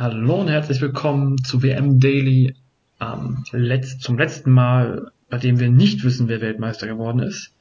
Hallo 0.00 0.40
und 0.40 0.48
herzlich 0.48 0.80
willkommen 0.80 1.44
zu 1.44 1.62
WM 1.62 2.00
Daily 2.00 2.54
ähm, 3.02 3.44
letzt, 3.52 4.00
zum 4.00 4.16
letzten 4.16 4.50
Mal, 4.50 5.12
bei 5.28 5.36
dem 5.36 5.60
wir 5.60 5.68
nicht 5.68 6.04
wissen, 6.04 6.26
wer 6.26 6.40
Weltmeister 6.40 6.86
geworden 6.86 7.18
ist. 7.18 7.54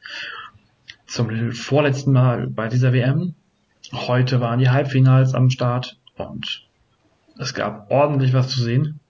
Zum 1.05 1.51
vorletzten 1.51 2.13
Mal 2.13 2.47
bei 2.47 2.69
dieser 2.69 2.93
WM. 2.93 3.35
Heute 3.91 4.39
waren 4.39 4.59
die 4.59 4.69
Halbfinals 4.69 5.33
am 5.33 5.49
Start 5.49 5.97
und 6.15 6.65
es 7.37 7.53
gab 7.53 7.91
ordentlich 7.91 8.31
was 8.31 8.47
zu 8.47 8.61
sehen. 8.61 9.01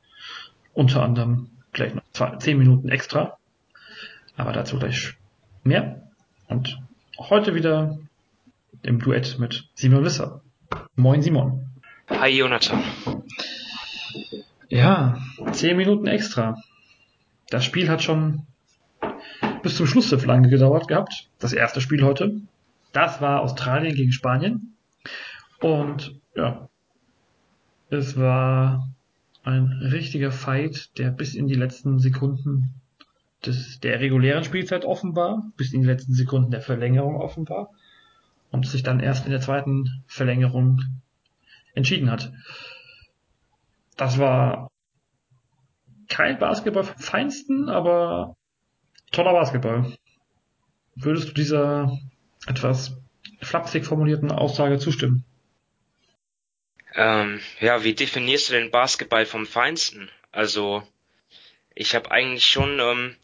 Unter 0.73 1.03
anderem 1.03 1.51
gleich 1.71 1.93
noch 1.93 2.01
zwei, 2.13 2.35
zehn 2.37 2.57
Minuten 2.57 2.89
extra. 2.89 3.37
Aber 4.37 4.53
dazu 4.53 4.79
gleich 4.79 5.13
mehr. 5.63 6.01
Und 6.47 6.79
heute 7.19 7.53
wieder 7.53 7.99
im 8.81 8.97
Duett 8.97 9.37
mit 9.37 9.69
Simon 9.75 10.03
Wisser. 10.03 10.41
Moin 10.95 11.21
Simon. 11.21 11.68
Hi 12.09 12.29
Jonathan. 12.29 12.83
Ja, 14.67 15.21
zehn 15.51 15.77
Minuten 15.77 16.07
extra. 16.07 16.61
Das 17.49 17.63
Spiel 17.63 17.89
hat 17.89 18.03
schon 18.03 18.45
bis 19.63 19.77
zum 19.77 19.87
Schluss 19.87 20.09
so 20.09 20.17
lange 20.17 20.49
gedauert 20.49 20.87
gehabt. 20.87 21.29
Das 21.39 21.53
erste 21.53 21.81
Spiel 21.81 22.03
heute. 22.03 22.41
Das 22.91 23.21
war 23.21 23.41
Australien 23.41 23.95
gegen 23.95 24.11
Spanien. 24.11 24.75
Und 25.61 26.19
ja, 26.35 26.67
es 27.89 28.17
war 28.17 28.89
ein 29.43 29.65
richtiger 29.91 30.31
Fight, 30.31 30.97
der 30.97 31.11
bis 31.11 31.35
in 31.35 31.47
die 31.47 31.55
letzten 31.55 31.99
Sekunden 31.99 32.81
des, 33.45 33.79
der 33.79 33.99
regulären 33.99 34.43
Spielzeit 34.43 34.83
offen 34.83 35.15
war, 35.15 35.51
bis 35.57 35.73
in 35.73 35.81
die 35.81 35.87
letzten 35.87 36.13
Sekunden 36.13 36.51
der 36.51 36.61
Verlängerung 36.61 37.15
offen 37.15 37.47
war 37.47 37.69
und 38.51 38.67
sich 38.67 38.83
dann 38.83 38.99
erst 38.99 39.25
in 39.25 39.31
der 39.31 39.41
zweiten 39.41 40.03
Verlängerung 40.07 40.81
entschieden 41.79 42.11
hat. 42.11 42.31
Das 43.97 44.17
war 44.17 44.69
kein 46.07 46.39
Basketball 46.39 46.83
vom 46.83 46.99
Feinsten, 46.99 47.69
aber 47.69 48.35
toller 49.11 49.33
Basketball. 49.33 49.97
Würdest 50.95 51.29
du 51.29 51.33
dieser 51.33 51.97
etwas 52.47 52.97
flapsig 53.41 53.85
formulierten 53.85 54.31
Aussage 54.31 54.79
zustimmen? 54.79 55.23
Ähm, 56.95 57.39
ja, 57.59 57.83
wie 57.83 57.93
definierst 57.93 58.49
du 58.49 58.53
den 58.53 58.71
Basketball 58.71 59.25
vom 59.25 59.45
Feinsten? 59.45 60.09
Also, 60.31 60.83
ich 61.75 61.95
habe 61.95 62.11
eigentlich 62.11 62.45
schon 62.45 62.79
ähm, 62.79 63.15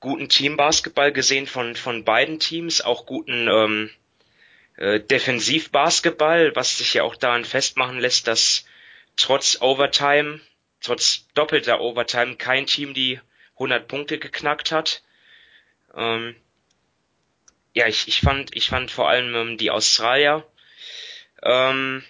guten 0.00 0.28
Teambasketball 0.28 1.12
gesehen 1.12 1.46
von 1.46 1.74
von 1.74 2.04
beiden 2.04 2.38
Teams, 2.38 2.82
auch 2.82 3.06
guten 3.06 3.48
ähm, 3.48 3.90
äh, 4.76 5.00
Defensivbasketball, 5.00 6.54
was 6.56 6.78
sich 6.78 6.94
ja 6.94 7.02
auch 7.02 7.16
daran 7.16 7.44
festmachen 7.44 7.98
lässt, 7.98 8.26
dass 8.26 8.64
trotz 9.16 9.60
Overtime, 9.60 10.40
trotz 10.80 11.26
doppelter 11.34 11.80
Overtime 11.80 12.36
kein 12.36 12.66
Team 12.66 12.94
die 12.94 13.20
100 13.54 13.86
Punkte 13.86 14.18
geknackt 14.18 14.72
hat. 14.72 15.02
Ähm, 15.94 16.36
ja, 17.74 17.86
ich, 17.86 18.08
ich 18.08 18.20
fand, 18.20 18.54
ich 18.56 18.68
fand 18.68 18.90
vor 18.90 19.08
allem 19.08 19.34
ähm, 19.34 19.58
die 19.58 19.70
Australier 19.70 20.46
ähm, 21.42 22.04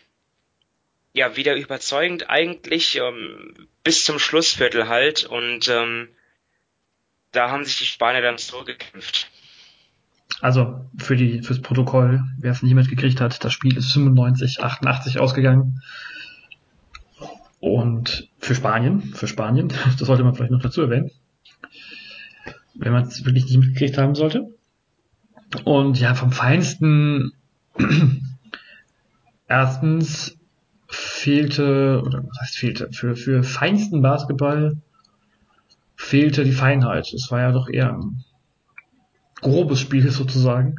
ja 1.13 1.37
wieder 1.37 1.55
überzeugend 1.55 2.31
eigentlich 2.31 2.97
ähm, 2.97 3.69
bis 3.85 4.05
zum 4.05 4.19
Schlussviertel 4.19 4.89
halt 4.89 5.25
und 5.25 5.69
ähm, 5.69 6.15
da 7.33 7.51
haben 7.51 7.65
sich 7.65 7.79
die 7.79 7.87
Spanier 7.87 8.23
dann 8.23 8.39
zurückgekämpft. 8.39 9.31
Also 10.41 10.87
für 10.99 11.17
die 11.17 11.43
fürs 11.43 11.61
Protokoll, 11.61 12.23
wer 12.39 12.53
es 12.53 12.63
nicht 12.63 12.75
mitgekriegt 12.75 13.21
hat, 13.21 13.45
das 13.45 13.53
Spiel 13.53 13.77
ist 13.77 13.93
95, 13.93 14.63
88 14.63 15.21
ausgegangen. 15.21 15.81
Und 17.61 18.29
für 18.39 18.57
Spanien, 18.57 19.03
für 19.15 19.29
Spanien, 19.29 19.69
das 19.99 20.07
sollte 20.07 20.25
man 20.25 20.35
vielleicht 20.35 20.51
noch 20.51 20.63
dazu 20.63 20.83
erwähnen, 20.83 21.11
wenn 22.75 22.93
man 22.93 23.05
es 23.05 23.25
wirklich 23.25 23.45
nicht 23.45 23.59
mitgekriegt 23.59 23.99
haben 23.99 24.15
sollte. 24.15 24.49
Und 25.65 26.01
ja, 26.01 26.15
vom 26.15 26.33
Feinsten, 26.33 27.33
erstens 29.47 30.37
fehlte, 30.89 32.03
oder 32.05 32.25
was 32.27 32.41
heißt 32.41 32.57
fehlte, 32.57 32.89
für, 32.93 33.15
für 33.17 33.43
feinsten 33.43 34.03
Basketball 34.03 34.77
fehlte 35.95 36.43
die 36.43 36.53
Feinheit. 36.53 37.13
Es 37.13 37.31
war 37.31 37.41
ja 37.41 37.53
doch 37.53 37.69
eher 37.69 37.93
ein 37.93 38.25
grobes 39.43 39.81
Spiel 39.81 40.11
sozusagen. 40.11 40.77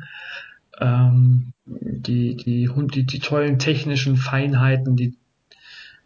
Ähm, 0.79 1.53
die, 1.65 2.35
die, 2.35 2.69
die, 2.93 3.05
die 3.05 3.19
tollen 3.19 3.59
technischen 3.59 4.17
Feinheiten, 4.17 4.95
die 4.95 5.15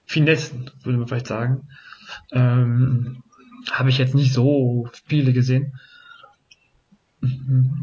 Finessen, 0.06 0.70
würde 0.84 1.00
man 1.00 1.08
vielleicht 1.08 1.28
sagen, 1.28 1.68
ähm, 2.32 3.24
habe 3.72 3.90
ich 3.90 3.98
jetzt 3.98 4.16
nicht 4.16 4.34
so 4.34 4.90
viele 5.06 5.34
gesehen. 5.34 5.80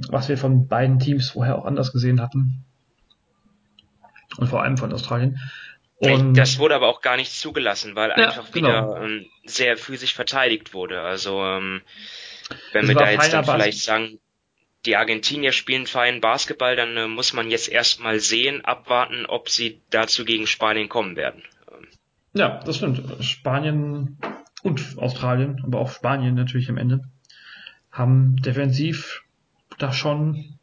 Was 0.08 0.28
wir 0.28 0.38
von 0.38 0.68
beiden 0.68 0.98
Teams 0.98 1.30
vorher 1.30 1.58
auch 1.58 1.64
anders 1.64 1.92
gesehen 1.92 2.20
hatten. 2.20 2.64
Und 4.36 4.48
vor 4.48 4.62
allem 4.62 4.76
von 4.76 4.92
Australien. 4.92 5.38
Und 5.96 6.34
das 6.34 6.58
wurde 6.58 6.74
aber 6.74 6.88
auch 6.88 7.00
gar 7.00 7.16
nicht 7.16 7.32
zugelassen, 7.32 7.94
weil 7.94 8.10
ja, 8.10 8.28
einfach 8.28 8.50
genau. 8.50 8.68
wieder 8.68 9.02
ähm, 9.02 9.26
sehr 9.44 9.76
physisch 9.76 10.14
verteidigt 10.14 10.74
wurde. 10.74 11.00
Also 11.00 11.42
ähm, 11.42 11.82
wenn 12.72 12.88
wir 12.88 12.94
da 12.94 13.10
jetzt 13.10 13.32
dann 13.32 13.44
vielleicht 13.44 13.82
sagen, 13.82 14.18
die 14.86 14.96
Argentinier 14.96 15.52
spielen 15.52 15.86
feinen 15.86 16.20
Basketball, 16.20 16.76
dann 16.76 16.96
äh, 16.96 17.08
muss 17.08 17.32
man 17.32 17.50
jetzt 17.50 17.68
erstmal 17.68 18.20
sehen, 18.20 18.64
abwarten, 18.64 19.26
ob 19.26 19.48
sie 19.48 19.80
dazu 19.90 20.24
gegen 20.24 20.46
Spanien 20.46 20.88
kommen 20.88 21.16
werden. 21.16 21.42
Ja, 22.34 22.60
das 22.64 22.78
stimmt. 22.78 23.02
Spanien 23.24 24.18
und 24.62 24.98
Australien, 24.98 25.62
aber 25.64 25.78
auch 25.78 25.90
Spanien 25.90 26.34
natürlich 26.34 26.68
am 26.68 26.78
Ende, 26.78 27.02
haben 27.92 28.36
defensiv 28.36 29.22
da 29.78 29.92
schon 29.92 30.58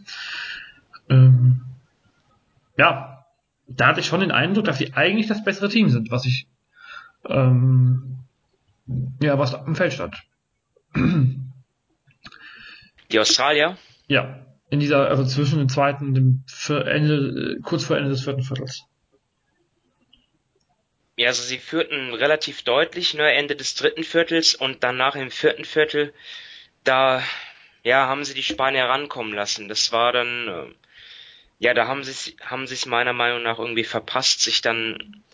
Ähm, 1.10 1.62
ja, 2.76 3.26
da 3.66 3.88
hatte 3.88 4.00
ich 4.00 4.06
schon 4.06 4.20
den 4.20 4.30
Eindruck, 4.30 4.64
dass 4.64 4.78
sie 4.78 4.94
eigentlich 4.94 5.26
das 5.26 5.44
bessere 5.44 5.68
Team 5.68 5.90
sind, 5.90 6.10
was 6.10 6.24
ich 6.24 6.46
ähm, 7.26 8.18
ja, 9.20 9.38
was 9.38 9.54
am 9.54 9.76
Feld 9.76 9.92
stand. 9.92 10.16
Die 13.10 13.18
Australier? 13.18 13.76
Ja, 14.06 14.40
in 14.70 14.80
dieser, 14.80 15.08
also 15.08 15.24
zwischen 15.24 15.58
dem 15.58 15.68
zweiten 15.68 16.08
und 16.08 16.14
dem 16.14 16.44
Ende, 16.68 17.58
kurz 17.62 17.84
vor 17.84 17.96
Ende 17.96 18.10
des 18.10 18.24
vierten 18.24 18.42
Viertels. 18.42 18.84
Ja, 21.16 21.28
also 21.28 21.42
sie 21.42 21.58
führten 21.58 22.14
relativ 22.14 22.62
deutlich 22.62 23.14
nur 23.14 23.26
Ende 23.26 23.56
des 23.56 23.74
dritten 23.74 24.04
Viertels 24.04 24.54
und 24.54 24.84
danach 24.84 25.16
im 25.16 25.30
vierten 25.30 25.64
Viertel, 25.64 26.12
da 26.84 27.22
ja, 27.82 28.06
haben 28.06 28.24
sie 28.24 28.34
die 28.34 28.42
Spanier 28.42 28.84
rankommen 28.84 29.32
lassen. 29.34 29.68
Das 29.68 29.90
war 29.92 30.12
dann, 30.12 30.48
äh, 30.48 30.74
ja, 31.58 31.74
da 31.74 31.88
haben 31.88 32.04
sie 32.04 32.36
haben 32.40 32.66
sie 32.66 32.74
es 32.74 32.86
meiner 32.86 33.12
Meinung 33.12 33.42
nach 33.42 33.58
irgendwie 33.58 33.84
verpasst, 33.84 34.42
sich 34.42 34.60
dann 34.60 35.24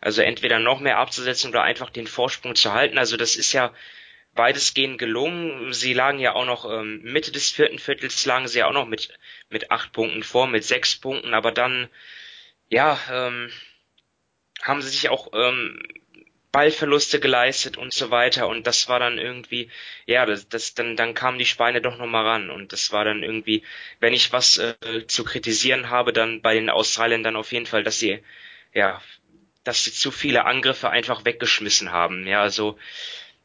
also 0.00 0.22
entweder 0.22 0.58
noch 0.58 0.80
mehr 0.80 0.98
abzusetzen 0.98 1.50
oder 1.50 1.62
einfach 1.62 1.90
den 1.90 2.06
Vorsprung 2.06 2.54
zu 2.54 2.72
halten. 2.72 2.98
Also 2.98 3.16
das 3.16 3.36
ist 3.36 3.52
ja 3.52 3.72
weitestgehend 4.34 4.98
gelungen. 4.98 5.72
Sie 5.72 5.94
lagen 5.94 6.18
ja 6.18 6.34
auch 6.34 6.46
noch 6.46 6.64
ähm, 6.70 7.00
Mitte 7.02 7.32
des 7.32 7.50
vierten 7.50 7.78
Viertels 7.78 8.24
lagen 8.26 8.48
sie 8.48 8.60
ja 8.60 8.66
auch 8.66 8.72
noch 8.72 8.86
mit 8.86 9.08
mit 9.48 9.70
acht 9.70 9.92
Punkten 9.92 10.22
vor, 10.22 10.46
mit 10.46 10.64
sechs 10.64 10.96
Punkten, 10.96 11.34
aber 11.34 11.52
dann 11.52 11.88
ja 12.68 12.98
ähm, 13.10 13.50
haben 14.62 14.82
sie 14.82 14.88
sich 14.88 15.08
auch 15.08 15.30
ähm, 15.34 15.82
Ballverluste 16.54 17.18
geleistet 17.18 17.76
und 17.76 17.92
so 17.92 18.10
weiter. 18.12 18.46
Und 18.46 18.66
das 18.68 18.88
war 18.88 19.00
dann 19.00 19.18
irgendwie 19.18 19.70
ja 20.06 20.24
das, 20.24 20.48
das 20.48 20.74
dann 20.74 20.96
dann 20.96 21.14
kamen 21.14 21.38
die 21.38 21.46
Spanier 21.46 21.80
doch 21.80 21.98
noch 21.98 22.06
mal 22.06 22.24
ran. 22.24 22.50
Und 22.50 22.72
das 22.72 22.92
war 22.92 23.04
dann 23.04 23.22
irgendwie 23.22 23.62
wenn 24.00 24.12
ich 24.14 24.32
was 24.32 24.58
äh, 24.58 25.06
zu 25.06 25.24
kritisieren 25.24 25.90
habe 25.90 26.12
dann 26.12 26.42
bei 26.42 26.54
den 26.54 26.70
Australiern 26.70 27.24
dann 27.24 27.36
auf 27.36 27.52
jeden 27.52 27.66
Fall 27.66 27.82
dass 27.84 27.98
sie 27.98 28.22
ja 28.72 29.02
dass 29.64 29.84
sie 29.84 29.92
zu 29.92 30.10
viele 30.10 30.44
Angriffe 30.44 30.90
einfach 30.90 31.24
weggeschmissen 31.24 31.90
haben. 31.92 32.26
Ja 32.26 32.42
also 32.42 32.78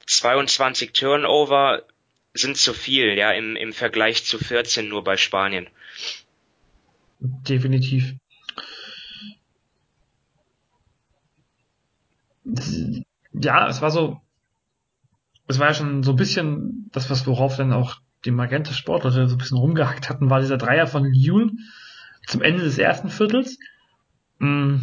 22 0.09 0.91
Turnover 0.93 1.83
sind 2.33 2.57
zu 2.57 2.73
viel, 2.73 3.15
ja, 3.15 3.31
im, 3.31 3.55
im 3.55 3.73
Vergleich 3.73 4.25
zu 4.25 4.39
14 4.39 4.89
nur 4.89 5.03
bei 5.03 5.17
Spanien. 5.17 5.67
Definitiv. 7.19 8.15
Ja, 13.33 13.67
es 13.67 13.81
war 13.81 13.91
so, 13.91 14.19
es 15.47 15.59
war 15.59 15.67
ja 15.67 15.73
schon 15.75 16.01
so 16.01 16.11
ein 16.11 16.17
bisschen 16.17 16.89
das, 16.91 17.11
was 17.11 17.27
worauf 17.27 17.57
dann 17.57 17.71
auch 17.71 17.97
die 18.25 18.31
Magenta 18.31 18.73
Sportleute 18.73 19.27
so 19.27 19.35
ein 19.35 19.37
bisschen 19.37 19.59
rumgehackt 19.59 20.09
hatten, 20.09 20.31
war 20.31 20.39
dieser 20.39 20.57
Dreier 20.57 20.87
von 20.87 21.13
Jule 21.13 21.51
zum 22.25 22.41
Ende 22.41 22.63
des 22.63 22.79
ersten 22.79 23.09
Viertels, 23.09 23.59
mm, 24.39 24.77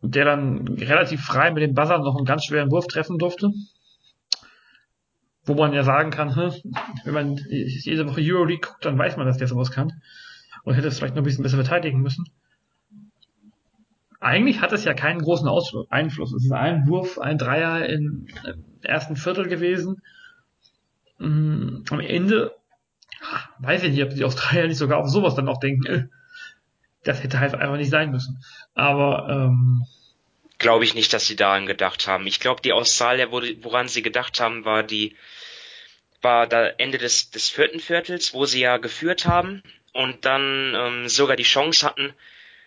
der 0.00 0.24
dann 0.24 0.66
relativ 0.68 1.22
frei 1.22 1.50
mit 1.50 1.62
dem 1.62 1.74
Buzzer 1.74 1.98
noch 1.98 2.16
einen 2.16 2.24
ganz 2.24 2.46
schweren 2.46 2.70
Wurf 2.70 2.86
treffen 2.86 3.18
durfte 3.18 3.52
wo 5.44 5.54
man 5.54 5.72
ja 5.72 5.82
sagen 5.82 6.10
kann, 6.10 6.34
hm, 6.34 6.52
wenn 7.04 7.14
man 7.14 7.36
jede 7.48 8.08
Woche 8.08 8.20
Euroleague 8.22 8.68
guckt, 8.68 8.84
dann 8.84 8.98
weiß 8.98 9.16
man, 9.16 9.26
dass 9.26 9.38
der 9.38 9.48
sowas 9.48 9.70
kann 9.70 9.92
und 10.64 10.74
hätte 10.74 10.88
es 10.88 10.98
vielleicht 10.98 11.14
noch 11.14 11.22
ein 11.22 11.24
bisschen 11.24 11.42
besser 11.42 11.56
verteidigen 11.56 12.00
müssen. 12.00 12.24
Eigentlich 14.20 14.62
hat 14.62 14.72
es 14.72 14.84
ja 14.84 14.94
keinen 14.94 15.20
großen 15.20 15.48
Einfluss. 15.90 16.32
Es 16.32 16.44
ist 16.44 16.52
ein 16.52 16.86
Wurf, 16.86 17.18
ein 17.18 17.36
Dreier 17.36 17.86
im 17.86 18.26
ersten 18.80 19.16
Viertel 19.16 19.48
gewesen. 19.48 20.00
Hm, 21.18 21.84
am 21.90 22.00
Ende 22.00 22.52
weiß 23.58 23.82
ich 23.84 23.90
nicht, 23.90 24.02
ob 24.02 24.10
die 24.10 24.24
Australier 24.24 24.66
nicht 24.66 24.78
sogar 24.78 24.98
auf 24.98 25.08
sowas 25.08 25.34
dann 25.34 25.48
auch 25.48 25.60
denken, 25.60 25.86
äh, 25.86 26.06
das 27.04 27.22
hätte 27.22 27.38
halt 27.38 27.54
einfach 27.54 27.76
nicht 27.76 27.90
sein 27.90 28.10
müssen. 28.10 28.42
Aber 28.74 29.28
ähm, 29.28 29.84
glaube 30.58 30.84
ich 30.84 30.94
nicht, 30.94 31.12
dass 31.12 31.26
sie 31.26 31.36
daran 31.36 31.66
gedacht 31.66 32.06
haben. 32.06 32.26
Ich 32.26 32.40
glaube, 32.40 32.62
die 32.62 32.72
Australier, 32.72 33.30
woran 33.30 33.88
sie 33.88 34.02
gedacht 34.02 34.40
haben, 34.40 34.64
war 34.64 34.82
die 34.82 35.16
war 36.24 36.46
da 36.46 36.66
Ende 36.78 36.98
des, 36.98 37.30
des 37.30 37.50
vierten 37.50 37.78
Viertels, 37.78 38.32
wo 38.32 38.46
sie 38.46 38.60
ja 38.60 38.78
geführt 38.78 39.26
haben 39.26 39.62
und 39.92 40.24
dann 40.24 40.74
ähm, 40.74 41.08
sogar 41.08 41.36
die 41.36 41.44
Chance 41.44 41.86
hatten, 41.86 42.14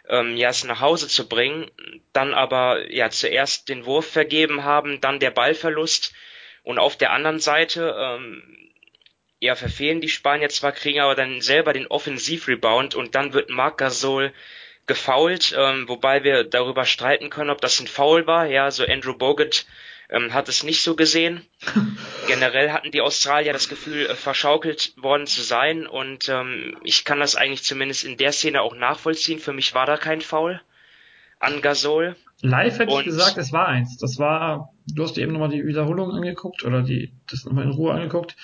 ähm, 0.07 0.37
ja, 0.37 0.49
es 0.49 0.63
nach 0.63 0.79
Hause 0.79 1.07
zu 1.07 1.27
bringen, 1.27 1.69
dann 2.13 2.33
aber 2.33 2.89
ja 2.93 3.09
zuerst 3.09 3.67
den 3.67 3.85
Wurf 3.85 4.09
vergeben 4.09 4.63
haben, 4.63 5.01
dann 5.01 5.19
der 5.19 5.31
Ballverlust 5.31 6.13
und 6.63 6.79
auf 6.79 6.97
der 6.97 7.11
anderen 7.11 7.39
Seite 7.39 7.95
ähm, 7.99 8.43
ja 9.39 9.55
verfehlen 9.55 10.01
die 10.01 10.09
Spanier 10.09 10.49
zwar, 10.49 10.71
kriegen 10.71 10.99
aber 10.99 11.15
dann 11.15 11.41
selber 11.41 11.73
den 11.73 11.87
Offensivrebound 11.87 12.95
und 12.95 13.15
dann 13.15 13.33
wird 13.33 13.49
Marc 13.49 13.79
Gasol 13.79 14.33
gefoult, 14.87 15.53
ähm, 15.57 15.87
wobei 15.87 16.23
wir 16.23 16.43
darüber 16.43 16.85
streiten 16.85 17.29
können, 17.29 17.49
ob 17.49 17.61
das 17.61 17.79
ein 17.79 17.87
Foul 17.87 18.25
war. 18.25 18.47
Ja, 18.47 18.71
so 18.71 18.85
Andrew 18.85 19.13
Bogut 19.13 19.65
ähm, 20.09 20.33
hat 20.33 20.49
es 20.49 20.63
nicht 20.63 20.81
so 20.81 20.95
gesehen. 20.95 21.41
Generell 22.27 22.71
hatten 22.71 22.91
die 22.91 23.01
Australier 23.01 23.53
das 23.53 23.69
Gefühl, 23.69 24.05
äh, 24.05 24.15
verschaukelt 24.15 24.93
worden 24.97 25.27
zu 25.27 25.41
sein 25.41 25.85
und 25.85 26.29
ähm, 26.29 26.77
ich 26.83 27.05
kann 27.05 27.19
das 27.19 27.35
eigentlich 27.35 27.63
zumindest 27.63 28.05
in 28.05 28.17
der 28.17 28.31
Szene 28.31 28.61
auch 28.61 28.75
nachvollziehen. 28.75 29.39
Für 29.39 29.53
mich 29.53 29.75
war 29.75 29.85
da 29.85 29.97
kein 29.97 30.21
Foul 30.21 30.61
an 31.39 31.61
Gasol. 31.61 32.15
Live 32.41 32.79
hätte 32.79 32.93
und, 32.93 32.99
ich 33.01 33.05
gesagt, 33.05 33.37
es 33.37 33.51
war 33.51 33.67
eins. 33.67 33.97
Das 33.97 34.19
war, 34.19 34.73
du 34.87 35.03
hast 35.03 35.17
dir 35.17 35.23
eben 35.23 35.33
nochmal 35.33 35.49
die 35.49 35.65
Wiederholung 35.65 36.11
angeguckt 36.11 36.63
oder 36.63 36.81
die, 36.81 37.13
das 37.29 37.45
nochmal 37.45 37.65
in 37.65 37.71
Ruhe 37.71 37.93
angeguckt. 37.93 38.35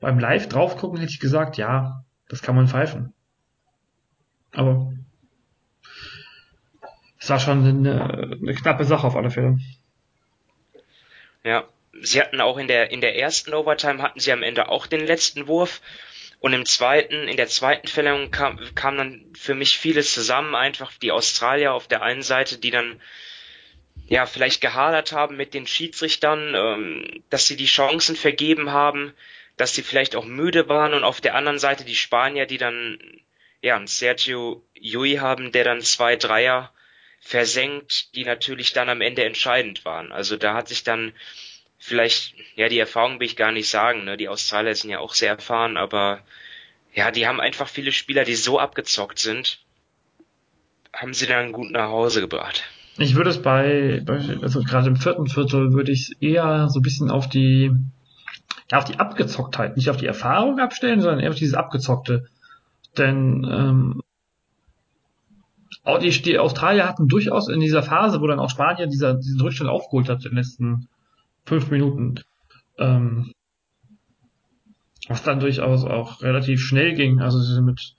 Beim 0.00 0.18
Live 0.18 0.48
draufgucken 0.48 0.98
hätte 0.98 1.12
ich 1.12 1.20
gesagt, 1.20 1.56
ja, 1.56 2.04
das 2.28 2.42
kann 2.42 2.56
man 2.56 2.68
pfeifen. 2.68 3.12
Aber 4.52 4.92
es 7.24 7.30
war 7.30 7.40
schon 7.40 7.66
eine, 7.66 8.38
eine 8.38 8.54
knappe 8.54 8.84
Sache 8.84 9.06
auf 9.06 9.16
alle 9.16 9.30
Fälle. 9.30 9.58
Ja, 11.42 11.64
sie 12.02 12.20
hatten 12.20 12.42
auch 12.42 12.58
in 12.58 12.68
der 12.68 12.90
in 12.90 13.00
der 13.00 13.16
ersten 13.16 13.54
Overtime 13.54 14.02
hatten 14.02 14.20
sie 14.20 14.30
am 14.30 14.42
Ende 14.42 14.68
auch 14.68 14.86
den 14.86 15.06
letzten 15.06 15.46
Wurf. 15.46 15.80
Und 16.38 16.52
im 16.52 16.66
zweiten 16.66 17.26
in 17.26 17.38
der 17.38 17.46
zweiten 17.46 17.88
Verlängerung 17.88 18.30
kam, 18.30 18.60
kam 18.74 18.98
dann 18.98 19.24
für 19.34 19.54
mich 19.54 19.78
vieles 19.78 20.12
zusammen. 20.12 20.54
Einfach 20.54 20.92
die 20.98 21.12
Australier 21.12 21.72
auf 21.72 21.88
der 21.88 22.02
einen 22.02 22.20
Seite 22.20 22.58
die 22.58 22.70
dann 22.70 23.00
ja 24.06 24.26
vielleicht 24.26 24.60
gehadert 24.60 25.12
haben 25.12 25.38
mit 25.38 25.54
den 25.54 25.66
Schiedsrichtern 25.66 26.54
ähm, 26.54 27.22
dass 27.30 27.46
sie 27.46 27.56
die 27.56 27.64
Chancen 27.64 28.16
vergeben 28.16 28.70
haben 28.70 29.14
dass 29.56 29.74
sie 29.74 29.82
vielleicht 29.82 30.14
auch 30.14 30.26
müde 30.26 30.68
waren. 30.68 30.92
Und 30.92 31.04
auf 31.04 31.22
der 31.22 31.36
anderen 31.36 31.58
Seite 31.58 31.86
die 31.86 31.94
Spanier 31.94 32.44
die 32.44 32.58
dann 32.58 32.98
ja 33.62 33.80
Sergio 33.86 34.62
Yui 34.74 35.14
haben 35.14 35.52
der 35.52 35.64
dann 35.64 35.80
zwei 35.80 36.16
Dreier 36.16 36.73
versenkt, 37.24 38.14
die 38.14 38.24
natürlich 38.24 38.74
dann 38.74 38.90
am 38.90 39.00
Ende 39.00 39.24
entscheidend 39.24 39.86
waren. 39.86 40.12
Also 40.12 40.36
da 40.36 40.52
hat 40.52 40.68
sich 40.68 40.84
dann 40.84 41.12
vielleicht, 41.78 42.34
ja, 42.54 42.68
die 42.68 42.78
Erfahrung 42.78 43.18
will 43.18 43.26
ich 43.26 43.34
gar 43.34 43.50
nicht 43.50 43.68
sagen, 43.68 44.04
ne? 44.04 44.18
Die 44.18 44.28
Australier 44.28 44.74
sind 44.74 44.90
ja 44.90 44.98
auch 44.98 45.14
sehr 45.14 45.30
erfahren, 45.30 45.78
aber 45.78 46.20
ja, 46.92 47.10
die 47.10 47.26
haben 47.26 47.40
einfach 47.40 47.66
viele 47.66 47.92
Spieler, 47.92 48.24
die 48.24 48.34
so 48.34 48.58
abgezockt 48.58 49.18
sind, 49.18 49.58
haben 50.92 51.14
sie 51.14 51.26
dann 51.26 51.52
gut 51.52 51.70
nach 51.70 51.88
Hause 51.88 52.20
gebracht. 52.20 52.62
Ich 52.98 53.14
würde 53.14 53.30
es 53.30 53.40
bei, 53.40 54.04
also 54.42 54.62
gerade 54.62 54.88
im 54.88 54.96
vierten 54.96 55.26
Viertel 55.26 55.72
würde 55.72 55.92
ich 55.92 56.10
es 56.10 56.20
eher 56.20 56.68
so 56.68 56.80
ein 56.80 56.82
bisschen 56.82 57.10
auf 57.10 57.28
die, 57.28 57.72
ja, 58.70 58.78
auf 58.78 58.84
die 58.84 58.98
Abgezocktheit, 58.98 59.78
nicht 59.78 59.88
auf 59.88 59.96
die 59.96 60.06
Erfahrung 60.06 60.60
abstellen, 60.60 61.00
sondern 61.00 61.20
eher 61.20 61.30
auf 61.30 61.36
dieses 61.36 61.54
Abgezockte. 61.54 62.28
Denn 62.98 63.44
ähm, 63.50 64.02
auch 65.84 65.98
die, 65.98 66.10
die 66.10 66.38
Australier 66.38 66.88
hatten 66.88 67.08
durchaus 67.08 67.48
in 67.48 67.60
dieser 67.60 67.82
Phase, 67.82 68.20
wo 68.20 68.26
dann 68.26 68.40
auch 68.40 68.50
Spanien 68.50 68.90
dieser, 68.90 69.14
diesen 69.14 69.40
Rückstand 69.40 69.70
aufgeholt 69.70 70.08
hat 70.08 70.24
in 70.24 70.30
den 70.30 70.38
letzten 70.38 70.88
fünf 71.44 71.70
Minuten, 71.70 72.20
ähm, 72.78 73.32
was 75.08 75.22
dann 75.22 75.40
durchaus 75.40 75.84
auch 75.84 76.22
relativ 76.22 76.60
schnell 76.60 76.94
ging. 76.94 77.20
Also 77.20 77.38
sie 77.38 77.54
sind 77.54 77.66
mit, 77.66 77.96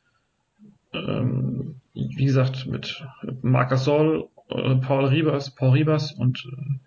ähm, 0.94 1.76
wie 1.94 2.26
gesagt, 2.26 2.66
mit 2.66 3.06
Marc 3.44 3.70
Gasol, 3.70 4.30
äh, 4.50 4.76
Paul 4.76 5.06
Ribas, 5.06 5.54
Paul 5.54 5.72
Ribas 5.72 6.12
und 6.12 6.44
äh, 6.52 6.80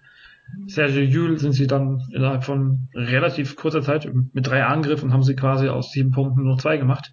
Sergio 0.66 1.02
Jul 1.02 1.38
sind 1.38 1.52
sie 1.52 1.66
dann 1.66 2.08
innerhalb 2.12 2.42
von 2.42 2.88
relativ 2.94 3.54
kurzer 3.54 3.82
Zeit 3.82 4.10
mit 4.32 4.46
drei 4.46 4.64
Angriffen 4.64 5.12
haben 5.12 5.22
sie 5.22 5.36
quasi 5.36 5.68
aus 5.68 5.92
sieben 5.92 6.10
Punkten 6.10 6.42
nur 6.42 6.58
zwei 6.58 6.78
gemacht. 6.78 7.12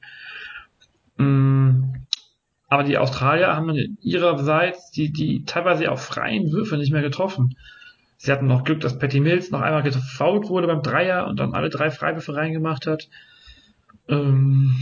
Ähm, 1.19 2.04
aber 2.67 2.83
die 2.83 2.97
Australier 2.97 3.55
haben 3.55 3.97
ihrerseits 4.01 4.91
die, 4.91 5.11
die 5.11 5.45
teilweise 5.45 5.91
auch 5.91 5.99
freien 5.99 6.51
Würfe 6.51 6.77
nicht 6.77 6.91
mehr 6.91 7.01
getroffen. 7.01 7.57
Sie 8.17 8.31
hatten 8.31 8.47
noch 8.47 8.63
Glück, 8.63 8.79
dass 8.79 8.97
Patty 8.97 9.19
Mills 9.19 9.51
noch 9.51 9.61
einmal 9.61 9.83
gefault 9.83 10.49
wurde 10.49 10.67
beim 10.67 10.81
Dreier 10.81 11.27
und 11.27 11.39
dann 11.39 11.53
alle 11.53 11.69
drei 11.69 11.91
Freiwürfe 11.91 12.35
reingemacht 12.35 12.87
hat. 12.87 13.07
Ähm 14.07 14.75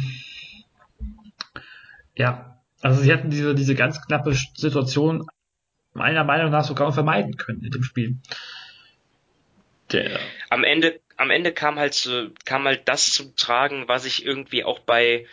ja, 2.16 2.62
also 2.82 3.02
sie 3.02 3.12
hätten 3.12 3.30
diese, 3.30 3.56
diese 3.56 3.76
ganz 3.76 4.02
knappe 4.06 4.34
Situation 4.34 5.26
meiner 5.94 6.24
Meinung 6.24 6.52
nach 6.52 6.64
sogar 6.64 6.92
vermeiden 6.92 7.38
können 7.38 7.64
in 7.64 7.72
dem 7.72 7.84
Spiel. 7.84 8.18
Der 9.92 10.20
am 10.50 10.64
Ende, 10.64 11.00
am 11.18 11.30
Ende 11.30 11.52
kam 11.52 11.78
halt 11.78 12.10
kam 12.46 12.66
halt 12.66 12.88
das 12.88 13.12
zum 13.12 13.36
Tragen, 13.36 13.88
was 13.88 14.06
ich 14.06 14.26
irgendwie 14.26 14.64
auch 14.64 14.80
bei 14.80 15.26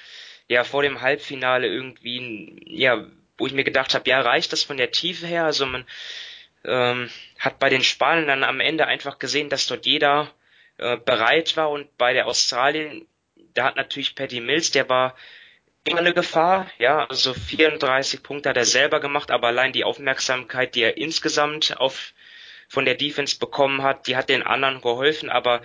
ja 0.51 0.65
vor 0.65 0.83
dem 0.83 1.01
Halbfinale 1.01 1.69
irgendwie, 1.69 2.61
ja, 2.67 3.07
wo 3.39 3.47
ich 3.47 3.53
mir 3.53 3.63
gedacht 3.63 3.95
habe, 3.95 4.11
ja, 4.11 4.21
reicht 4.21 4.53
das 4.53 4.65
von 4.65 4.77
der 4.77 4.91
Tiefe 4.91 5.27
her? 5.27 5.45
Also 5.45 5.65
man 5.65 5.87
ähm, 6.65 7.09
hat 7.39 7.61
bei 7.61 7.69
den 7.69 7.85
Spaniern 7.85 8.27
dann 8.27 8.43
am 8.43 8.59
Ende 8.59 8.87
einfach 8.87 9.21
gesehen, 9.21 9.49
dass 9.49 9.69
dort 9.69 9.87
jeder 9.87 10.29
äh, 10.79 10.97
bereit 10.97 11.57
war 11.57 11.71
und 11.71 11.97
bei 11.97 12.13
der 12.13 12.27
Australien, 12.27 13.07
da 13.55 13.67
hat 13.67 13.77
natürlich 13.77 14.17
Patty 14.17 14.41
Mills, 14.41 14.73
der 14.73 14.89
war 14.89 15.15
immer 15.85 16.01
eine 16.01 16.15
Gefahr, 16.15 16.69
ja, 16.79 17.07
also 17.07 17.33
34 17.33 18.25
Punkte 18.25 18.49
hat 18.49 18.57
er 18.57 18.65
selber 18.65 18.99
gemacht, 18.99 19.31
aber 19.31 19.47
allein 19.47 19.73
die 19.73 19.85
Aufmerksamkeit, 19.85 20.75
die 20.75 20.83
er 20.83 20.97
insgesamt 20.97 21.77
auf 21.79 22.13
von 22.69 22.85
der 22.85 22.95
Defense 22.97 23.39
bekommen 23.39 23.83
hat, 23.83 24.07
die 24.07 24.17
hat 24.17 24.29
den 24.29 24.43
anderen 24.43 24.81
geholfen, 24.81 25.29
aber 25.29 25.63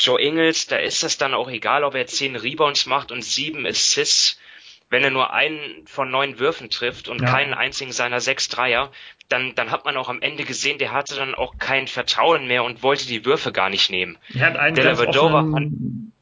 Joe 0.00 0.18
Ingles, 0.18 0.66
da 0.66 0.76
ist 0.76 1.04
es 1.04 1.18
dann 1.18 1.34
auch 1.34 1.50
egal, 1.50 1.84
ob 1.84 1.94
er 1.94 2.06
zehn 2.06 2.34
Rebounds 2.34 2.86
macht 2.86 3.12
und 3.12 3.22
sieben 3.22 3.66
Assists, 3.66 4.40
wenn 4.88 5.04
er 5.04 5.10
nur 5.10 5.32
einen 5.34 5.86
von 5.86 6.10
neun 6.10 6.38
Würfen 6.38 6.70
trifft 6.70 7.08
und 7.08 7.20
ja. 7.20 7.30
keinen 7.30 7.52
einzigen 7.52 7.92
seiner 7.92 8.20
sechs 8.20 8.48
Dreier, 8.48 8.90
dann, 9.28 9.54
dann 9.54 9.70
hat 9.70 9.84
man 9.84 9.98
auch 9.98 10.08
am 10.08 10.22
Ende 10.22 10.44
gesehen, 10.44 10.78
der 10.78 10.92
hatte 10.92 11.16
dann 11.16 11.34
auch 11.34 11.58
kein 11.58 11.86
Vertrauen 11.86 12.48
mehr 12.48 12.64
und 12.64 12.82
wollte 12.82 13.06
die 13.06 13.26
Würfe 13.26 13.52
gar 13.52 13.68
nicht 13.68 13.90
nehmen. 13.90 14.16
Er 14.34 14.46
hat 14.46 14.56
einen 14.56 14.74
der 14.74 14.96
ganz 14.96 15.16
offen, 15.16 16.12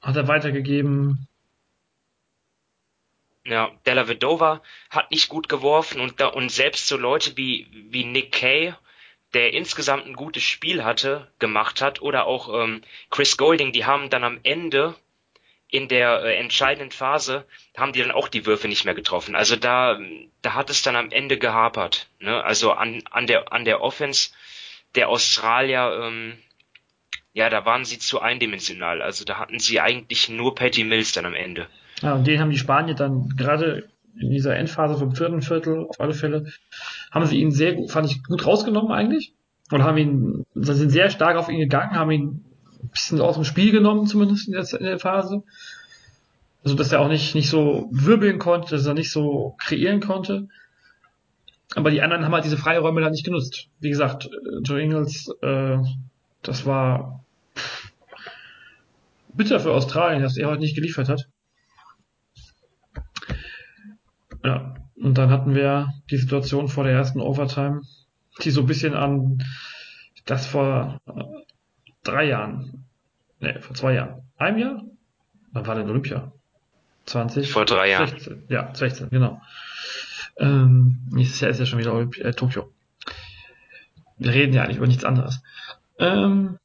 hat 0.00 0.16
er 0.16 0.26
weitergegeben. 0.26 1.28
Ja, 3.46 3.70
Della 3.84 4.08
Vedova 4.08 4.62
hat 4.88 5.10
nicht 5.10 5.28
gut 5.28 5.50
geworfen 5.50 6.00
und, 6.00 6.20
da, 6.20 6.28
und 6.28 6.50
selbst 6.50 6.88
so 6.88 6.96
Leute 6.96 7.36
wie, 7.36 7.66
wie 7.90 8.04
Nick 8.04 8.32
Kay, 8.32 8.72
der 9.34 9.52
insgesamt 9.52 10.06
ein 10.06 10.14
gutes 10.14 10.42
Spiel 10.42 10.84
hatte, 10.84 11.28
gemacht 11.38 11.82
hat, 11.82 12.00
oder 12.00 12.26
auch 12.26 12.62
ähm, 12.62 12.82
Chris 13.10 13.36
Golding, 13.36 13.72
die 13.72 13.84
haben 13.84 14.08
dann 14.10 14.24
am 14.24 14.38
Ende 14.42 14.94
in 15.74 15.88
der 15.88 16.22
äh, 16.22 16.36
entscheidenden 16.36 16.92
Phase 16.92 17.44
haben 17.76 17.92
die 17.92 18.00
dann 18.00 18.12
auch 18.12 18.28
die 18.28 18.46
Würfe 18.46 18.68
nicht 18.68 18.84
mehr 18.84 18.94
getroffen. 18.94 19.34
Also 19.34 19.56
da, 19.56 19.98
da 20.40 20.54
hat 20.54 20.70
es 20.70 20.82
dann 20.82 20.94
am 20.94 21.10
Ende 21.10 21.36
gehapert. 21.36 22.08
Ne? 22.20 22.44
Also 22.44 22.72
an, 22.72 23.02
an 23.10 23.26
der 23.26 23.52
an 23.52 23.64
der 23.64 23.80
Offense 23.80 24.30
der 24.94 25.08
Australier, 25.08 26.00
ähm, 26.00 26.38
ja, 27.32 27.50
da 27.50 27.64
waren 27.66 27.84
sie 27.84 27.98
zu 27.98 28.20
eindimensional. 28.20 29.02
Also 29.02 29.24
da 29.24 29.38
hatten 29.38 29.58
sie 29.58 29.80
eigentlich 29.80 30.28
nur 30.28 30.54
Patty 30.54 30.84
Mills 30.84 31.10
dann 31.10 31.26
am 31.26 31.34
Ende. 31.34 31.66
Ja, 32.02 32.14
und 32.14 32.24
den 32.24 32.40
haben 32.40 32.50
die 32.50 32.58
Spanier 32.58 32.94
dann 32.94 33.34
gerade 33.36 33.88
in 34.18 34.30
dieser 34.30 34.56
Endphase 34.56 34.96
vom 34.96 35.14
vierten 35.14 35.42
Viertel 35.42 35.86
auf 35.88 36.00
alle 36.00 36.14
Fälle, 36.14 36.46
haben 37.10 37.26
sie 37.26 37.40
ihn 37.40 37.50
sehr, 37.50 37.88
fand 37.88 38.10
ich, 38.10 38.22
gut 38.24 38.46
rausgenommen 38.46 38.92
eigentlich. 38.92 39.34
Und 39.70 39.82
haben 39.82 39.96
ihn, 39.96 40.44
sind 40.54 40.90
sehr 40.90 41.08
stark 41.10 41.36
auf 41.36 41.48
ihn 41.48 41.58
gegangen, 41.58 41.96
haben 41.96 42.10
ihn 42.10 42.44
ein 42.82 42.88
bisschen 42.88 43.20
aus 43.20 43.36
dem 43.36 43.44
Spiel 43.44 43.72
genommen, 43.72 44.06
zumindest 44.06 44.46
in 44.46 44.52
der, 44.52 44.66
in 44.78 44.84
der 44.84 44.98
Phase. 44.98 45.42
Also, 46.62 46.76
dass 46.76 46.92
er 46.92 47.00
auch 47.00 47.08
nicht, 47.08 47.34
nicht 47.34 47.48
so 47.48 47.88
wirbeln 47.90 48.38
konnte, 48.38 48.70
dass 48.70 48.86
er 48.86 48.94
nicht 48.94 49.10
so 49.10 49.54
kreieren 49.58 50.00
konnte. 50.00 50.48
Aber 51.74 51.90
die 51.90 52.02
anderen 52.02 52.24
haben 52.24 52.32
halt 52.32 52.44
diese 52.44 52.56
Freiräume 52.56 53.00
da 53.00 53.10
nicht 53.10 53.24
genutzt. 53.24 53.68
Wie 53.80 53.90
gesagt, 53.90 54.26
äh, 54.26 54.60
Joe 54.62 54.80
Ingles, 54.80 55.28
äh, 55.42 55.78
das 56.42 56.66
war 56.66 57.24
bitter 59.32 59.60
für 59.60 59.72
Australien, 59.72 60.22
dass 60.22 60.36
er 60.36 60.48
heute 60.48 60.60
nicht 60.60 60.76
geliefert 60.76 61.08
hat. 61.08 61.26
Ja, 64.44 64.74
und 64.96 65.18
dann 65.18 65.30
hatten 65.30 65.54
wir 65.54 65.92
die 66.10 66.18
Situation 66.18 66.68
vor 66.68 66.84
der 66.84 66.92
ersten 66.92 67.20
Overtime, 67.20 67.82
die 68.42 68.50
so 68.50 68.60
ein 68.60 68.66
bisschen 68.66 68.94
an 68.94 69.42
das 70.26 70.46
vor 70.46 71.00
äh, 71.06 71.22
drei 72.02 72.26
Jahren, 72.26 72.86
ne, 73.40 73.60
vor 73.60 73.74
zwei 73.74 73.94
Jahren, 73.94 74.22
einem 74.36 74.58
Jahr? 74.58 74.82
Wann 75.52 75.66
war 75.66 75.74
denn 75.74 75.88
Olympia? 75.88 76.32
20? 77.06 77.50
Vor 77.50 77.64
drei 77.64 77.90
Jahren. 77.90 78.08
16, 78.08 78.44
ja, 78.48 78.74
16, 78.74 79.10
genau. 79.10 79.40
Ähm, 80.36 81.00
nächstes 81.10 81.40
Jahr 81.40 81.50
ist 81.50 81.60
ja 81.60 81.66
schon 81.66 81.78
wieder 81.78 81.94
Olympia, 81.94 82.24
äh, 82.24 82.32
Tokio. 82.32 82.70
Wir 84.18 84.32
reden 84.32 84.52
ja 84.52 84.62
eigentlich 84.62 84.78
über 84.78 84.86
nichts 84.86 85.04
anderes. 85.04 85.42
Ähm, 85.98 86.58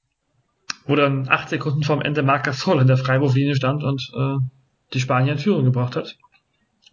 wo 0.85 0.95
dann 0.95 1.29
acht 1.29 1.49
Sekunden 1.49 1.83
vorm 1.83 2.01
Ende 2.01 2.23
Marc 2.23 2.45
Gasol 2.45 2.81
in 2.81 2.87
der 2.87 2.97
Freiwurflinie 2.97 3.55
stand 3.55 3.83
und 3.83 4.11
äh, 4.15 4.37
die 4.93 4.99
Spanier 4.99 5.33
in 5.33 5.39
Führung 5.39 5.65
gebracht 5.65 5.95
hat. 5.95 6.17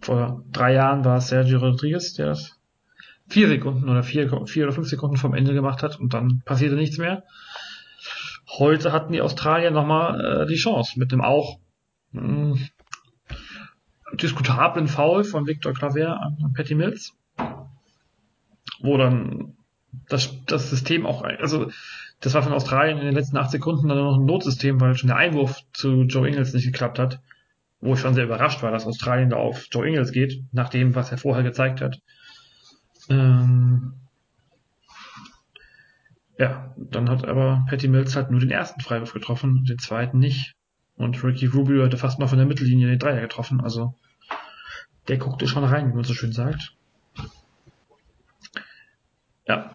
Vor 0.01 0.45
drei 0.53 0.75
Jahren 0.75 1.05
war 1.05 1.19
es 1.19 1.29
Sergio 1.29 1.59
Rodriguez, 1.59 2.15
der 2.15 2.27
das 2.27 2.59
vier 3.29 3.49
Sekunden 3.49 3.89
oder 3.89 4.03
vier, 4.03 4.47
vier 4.47 4.65
oder 4.65 4.73
fünf 4.73 4.89
Sekunden 4.89 5.17
vom 5.17 5.35
Ende 5.35 5.53
gemacht 5.53 5.83
hat 5.83 5.99
und 5.99 6.15
dann 6.15 6.43
passierte 6.45 6.77
nichts 6.77 6.99
mehr. 6.99 7.25
Heute 8.59 8.93
hatten 8.93 9.13
die 9.13 9.21
Australier 9.21 9.71
nochmal 9.71 10.43
äh, 10.43 10.47
die 10.47 10.57
Chance 10.57 10.99
mit 10.99 11.11
dem 11.13 11.21
auch 11.21 11.59
mh, 12.13 12.23
hm, 12.23 12.69
diskutablen 14.15 14.87
Foul 14.87 15.25
von 15.25 15.47
Victor 15.47 15.75
Claver 15.75 16.21
an 16.21 16.53
Patty 16.55 16.75
Mills, 16.75 17.15
wo 18.81 18.97
dann 18.97 19.57
das, 20.09 20.45
das 20.47 20.71
System 20.71 21.07
auch, 21.07 21.23
also 21.23 21.71
das 22.21 22.35
war 22.35 22.43
von 22.43 22.53
Australien 22.53 22.99
in 22.99 23.05
den 23.05 23.15
letzten 23.15 23.37
acht 23.37 23.51
Sekunden 23.51 23.89
dann 23.89 23.99
noch 23.99 24.17
ein 24.17 24.25
Notsystem, 24.25 24.81
weil 24.81 24.95
schon 24.95 25.09
der 25.09 25.17
Einwurf 25.17 25.61
zu 25.73 26.03
Joe 26.03 26.29
Ingles 26.29 26.55
nicht 26.55 26.67
geklappt 26.67 26.99
hat, 26.99 27.21
wo 27.87 27.95
ich 27.95 28.01
schon 28.01 28.15
sehr 28.15 28.25
überrascht 28.25 28.63
war, 28.63 28.73
dass 28.73 28.87
Australien 28.87 29.31
da 29.31 29.37
auf 29.37 29.69
Joe 29.71 29.87
Ingles 29.87 30.13
geht, 30.13 30.43
nach 30.53 30.69
dem, 30.69 30.95
was 30.95 31.11
er 31.11 31.19
vorher 31.19 31.43
gezeigt 31.43 31.81
hat. 31.81 31.99
Ähm, 33.09 33.95
ja, 36.39 36.75
dann 36.77 37.09
hat 37.09 37.27
aber 37.27 37.65
Patty 37.69 37.89
Mills 37.89 38.15
halt 38.15 38.31
nur 38.31 38.41
den 38.41 38.51
ersten 38.51 38.81
Freiwurf 38.81 39.13
getroffen, 39.13 39.65
den 39.65 39.79
zweiten 39.79 40.19
nicht. 40.19 40.55
Und 40.97 41.23
Ricky 41.23 41.47
Rubio 41.47 41.85
hatte 41.85 41.99
fast 41.99 42.19
noch 42.19 42.29
von 42.29 42.39
der 42.39 42.47
Mittellinie 42.47 42.89
den 42.89 42.99
Dreier 42.99 43.21
getroffen. 43.21 43.61
Also 43.61 43.95
der 45.09 45.19
guckte 45.19 45.47
schon 45.47 45.65
rein, 45.65 45.91
wie 45.91 45.95
man 45.95 46.05
so 46.05 46.15
schön 46.15 46.33
sagt. 46.33 46.75
Ja. 49.47 49.75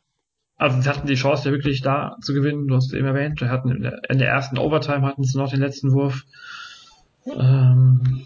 Also 0.57 0.81
sie 0.81 0.89
hatten 0.89 1.07
die 1.07 1.15
Chance 1.15 1.49
ja 1.49 1.51
wirklich 1.55 1.81
da 1.81 2.17
zu 2.21 2.33
gewinnen. 2.33 2.67
Du 2.67 2.75
hast 2.75 2.87
es 2.87 2.93
eben 2.93 3.07
erwähnt. 3.07 3.41
Wir 3.41 3.49
hatten 3.49 3.71
in 3.71 3.81
der, 3.81 4.01
in 4.09 4.19
der 4.19 4.29
ersten 4.29 4.57
Overtime 4.57 5.05
hatten 5.05 5.23
sie 5.23 5.37
noch 5.37 5.49
den 5.49 5.59
letzten 5.59 5.91
Wurf. 5.91 6.25
Ähm 7.25 8.25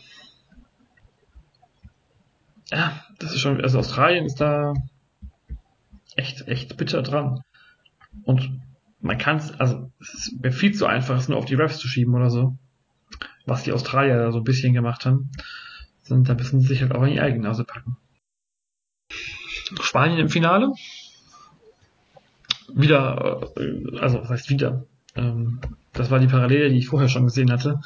ja, 2.72 3.04
das 3.20 3.34
ist 3.34 3.42
schon, 3.42 3.62
also 3.62 3.80
Australien 3.80 4.26
ist 4.26 4.42
da 4.42 4.74
echt, 6.16 6.48
echt 6.48 6.78
bitter 6.78 7.02
dran. 7.04 7.42
Und 8.24 8.62
man 9.02 9.18
kann 9.18 9.38
es, 9.38 9.52
also 9.60 9.92
es 10.00 10.34
wäre 10.40 10.54
viel 10.54 10.74
zu 10.74 10.86
einfach, 10.86 11.18
es 11.18 11.28
nur 11.28 11.38
auf 11.38 11.46
die 11.46 11.56
Refs 11.56 11.78
zu 11.78 11.88
schieben 11.88 12.16
oder 12.16 12.30
so. 12.30 12.58
Was 13.46 13.64
die 13.64 13.72
Australier 13.72 14.18
da 14.18 14.32
so 14.32 14.40
ein 14.40 14.44
bisschen 14.44 14.74
gemacht 14.74 15.06
haben. 15.06 15.32
Sind, 16.02 16.28
da 16.28 16.34
müssen 16.34 16.62
sie 16.62 16.68
sich 16.68 16.82
halt 16.82 16.94
auch 16.94 17.04
in 17.04 17.14
die 17.14 17.22
eigene 17.22 17.44
Nase 17.44 17.64
packen. 17.64 17.98
Spanien 19.82 20.20
im 20.20 20.30
Finale. 20.30 20.72
Wieder, 22.74 23.52
äh, 23.58 24.00
also 24.00 24.22
was 24.22 24.30
heißt 24.30 24.50
wieder? 24.50 24.86
Ähm, 25.16 25.60
das 25.94 26.12
war 26.12 26.20
die 26.20 26.28
Parallele, 26.28 26.70
die 26.70 26.78
ich 26.78 26.88
vorher 26.88 27.10
schon 27.10 27.26
gesehen 27.26 27.52
hatte, 27.52 27.82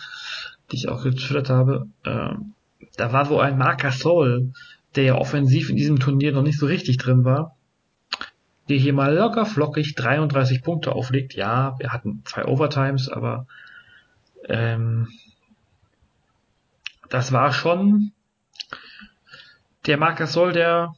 die 0.71 0.77
ich 0.77 0.89
auch 0.89 1.03
getwittert 1.03 1.49
habe. 1.49 1.87
Ähm, 2.05 2.53
da 2.97 3.13
war 3.13 3.25
so 3.25 3.39
ein 3.39 3.57
Marc 3.57 3.91
Soul, 3.93 4.51
der 4.95 5.03
ja 5.03 5.15
offensiv 5.15 5.69
in 5.69 5.75
diesem 5.75 5.99
Turnier 5.99 6.31
noch 6.31 6.41
nicht 6.41 6.59
so 6.59 6.65
richtig 6.65 6.97
drin 6.97 7.23
war, 7.23 7.55
der 8.67 8.77
hier 8.77 8.93
mal 8.93 9.13
locker 9.13 9.45
flockig 9.45 9.95
33 9.95 10.63
Punkte 10.63 10.93
auflegt. 10.93 11.33
Ja, 11.33 11.77
wir 11.79 11.91
hatten 11.91 12.23
zwei 12.25 12.45
Overtimes, 12.45 13.09
aber 13.09 13.47
ähm, 14.45 15.07
das 17.09 17.31
war 17.31 17.51
schon 17.51 18.11
der 19.85 19.97
Marc 19.97 20.25
Soll, 20.27 20.53
der 20.53 20.93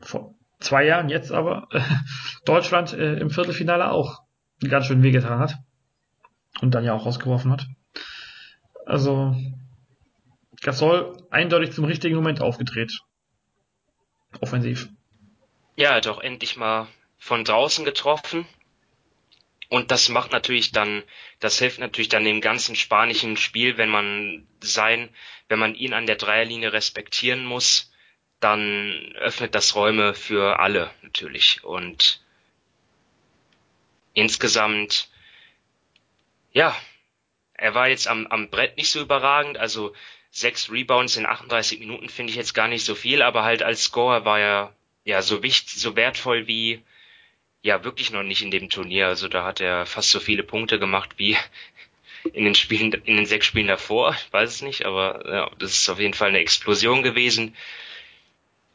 vor 0.00 0.34
zwei 0.58 0.84
Jahren 0.84 1.08
jetzt 1.08 1.32
aber 1.32 1.68
äh, 1.70 1.80
Deutschland 2.44 2.92
äh, 2.92 3.14
im 3.14 3.30
Viertelfinale 3.30 3.90
auch 3.90 4.22
ganz 4.68 4.86
schön 4.86 5.02
wehgetan 5.02 5.38
hat 5.38 5.56
und 6.60 6.74
dann 6.74 6.84
ja 6.84 6.92
auch 6.92 7.06
rausgeworfen 7.06 7.52
hat. 7.52 7.66
Also 8.90 9.36
Gasol 10.62 11.16
eindeutig 11.30 11.70
zum 11.70 11.84
richtigen 11.84 12.16
Moment 12.16 12.40
aufgedreht. 12.40 12.92
Offensiv. 14.40 14.88
Ja, 15.76 15.96
er 15.96 16.10
auch 16.10 16.18
endlich 16.18 16.56
mal 16.56 16.88
von 17.16 17.44
draußen 17.44 17.84
getroffen. 17.84 18.46
Und 19.68 19.92
das 19.92 20.08
macht 20.08 20.32
natürlich 20.32 20.72
dann, 20.72 21.04
das 21.38 21.60
hilft 21.60 21.78
natürlich 21.78 22.08
dann 22.08 22.24
dem 22.24 22.40
ganzen 22.40 22.74
spanischen 22.74 23.36
Spiel, 23.36 23.78
wenn 23.78 23.90
man 23.90 24.48
sein, 24.60 25.08
wenn 25.46 25.60
man 25.60 25.76
ihn 25.76 25.94
an 25.94 26.06
der 26.06 26.16
Dreierlinie 26.16 26.72
respektieren 26.72 27.44
muss, 27.44 27.92
dann 28.40 29.12
öffnet 29.14 29.54
das 29.54 29.76
Räume 29.76 30.14
für 30.14 30.58
alle 30.58 30.90
natürlich. 31.02 31.62
Und 31.62 32.24
insgesamt, 34.14 35.08
ja, 36.50 36.74
er 37.60 37.74
war 37.74 37.88
jetzt 37.88 38.08
am, 38.08 38.26
am 38.28 38.48
Brett 38.48 38.76
nicht 38.76 38.90
so 38.90 39.00
überragend, 39.00 39.58
also 39.58 39.94
sechs 40.30 40.70
Rebounds 40.70 41.16
in 41.16 41.26
38 41.26 41.78
Minuten 41.80 42.08
finde 42.08 42.30
ich 42.30 42.36
jetzt 42.36 42.54
gar 42.54 42.68
nicht 42.68 42.84
so 42.84 42.94
viel, 42.94 43.22
aber 43.22 43.44
halt 43.44 43.62
als 43.62 43.84
Scorer 43.84 44.24
war 44.24 44.40
er 44.40 44.74
ja 45.04 45.22
so 45.22 45.42
wichtig, 45.42 45.74
so 45.74 45.94
wertvoll 45.96 46.46
wie 46.46 46.82
ja 47.62 47.84
wirklich 47.84 48.12
noch 48.12 48.22
nicht 48.22 48.42
in 48.42 48.50
dem 48.50 48.70
Turnier. 48.70 49.08
Also 49.08 49.28
da 49.28 49.44
hat 49.44 49.60
er 49.60 49.84
fast 49.84 50.10
so 50.10 50.20
viele 50.20 50.42
Punkte 50.42 50.78
gemacht 50.78 51.10
wie 51.18 51.36
in 52.32 52.44
den 52.44 52.54
Spielen, 52.54 52.92
in 52.92 53.16
den 53.16 53.26
sechs 53.26 53.46
Spielen 53.46 53.66
davor. 53.66 54.14
Ich 54.14 54.32
weiß 54.32 54.48
es 54.50 54.62
nicht, 54.62 54.86
aber 54.86 55.30
ja, 55.30 55.50
das 55.58 55.72
ist 55.72 55.88
auf 55.90 56.00
jeden 56.00 56.14
Fall 56.14 56.28
eine 56.28 56.38
Explosion 56.38 57.02
gewesen, 57.02 57.54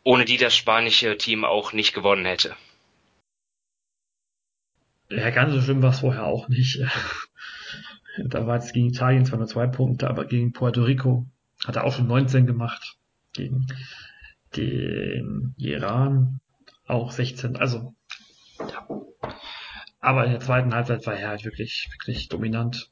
ohne 0.03 0.25
die 0.25 0.37
das 0.37 0.55
spanische 0.55 1.17
Team 1.17 1.43
auch 1.43 1.73
nicht 1.73 1.93
gewonnen 1.93 2.25
hätte. 2.25 2.55
Ja, 5.09 5.31
ganz 5.31 5.53
so 5.53 5.61
schlimm 5.61 5.81
war 5.81 5.91
es 5.91 6.01
vorher 6.01 6.25
auch 6.25 6.47
nicht. 6.49 6.79
Da 8.23 8.47
war 8.47 8.57
es 8.57 8.73
gegen 8.73 8.87
Italien 8.87 9.25
zwar 9.25 9.39
nur 9.39 9.47
zwei 9.47 9.67
Punkte, 9.67 10.09
aber 10.09 10.25
gegen 10.25 10.53
Puerto 10.53 10.83
Rico 10.83 11.25
hat 11.65 11.75
er 11.75 11.83
auch 11.83 11.93
schon 11.93 12.07
19 12.07 12.45
gemacht. 12.45 12.97
Gegen 13.33 13.67
den 14.55 15.53
Iran 15.57 16.39
auch 16.87 17.11
16. 17.11 17.57
Also, 17.57 17.93
ja. 18.59 18.87
Aber 19.99 20.25
in 20.25 20.31
der 20.31 20.39
zweiten 20.39 20.73
Halbzeit 20.73 21.05
war 21.07 21.15
er 21.15 21.29
halt 21.29 21.45
wirklich, 21.45 21.89
wirklich 21.91 22.29
dominant. 22.29 22.89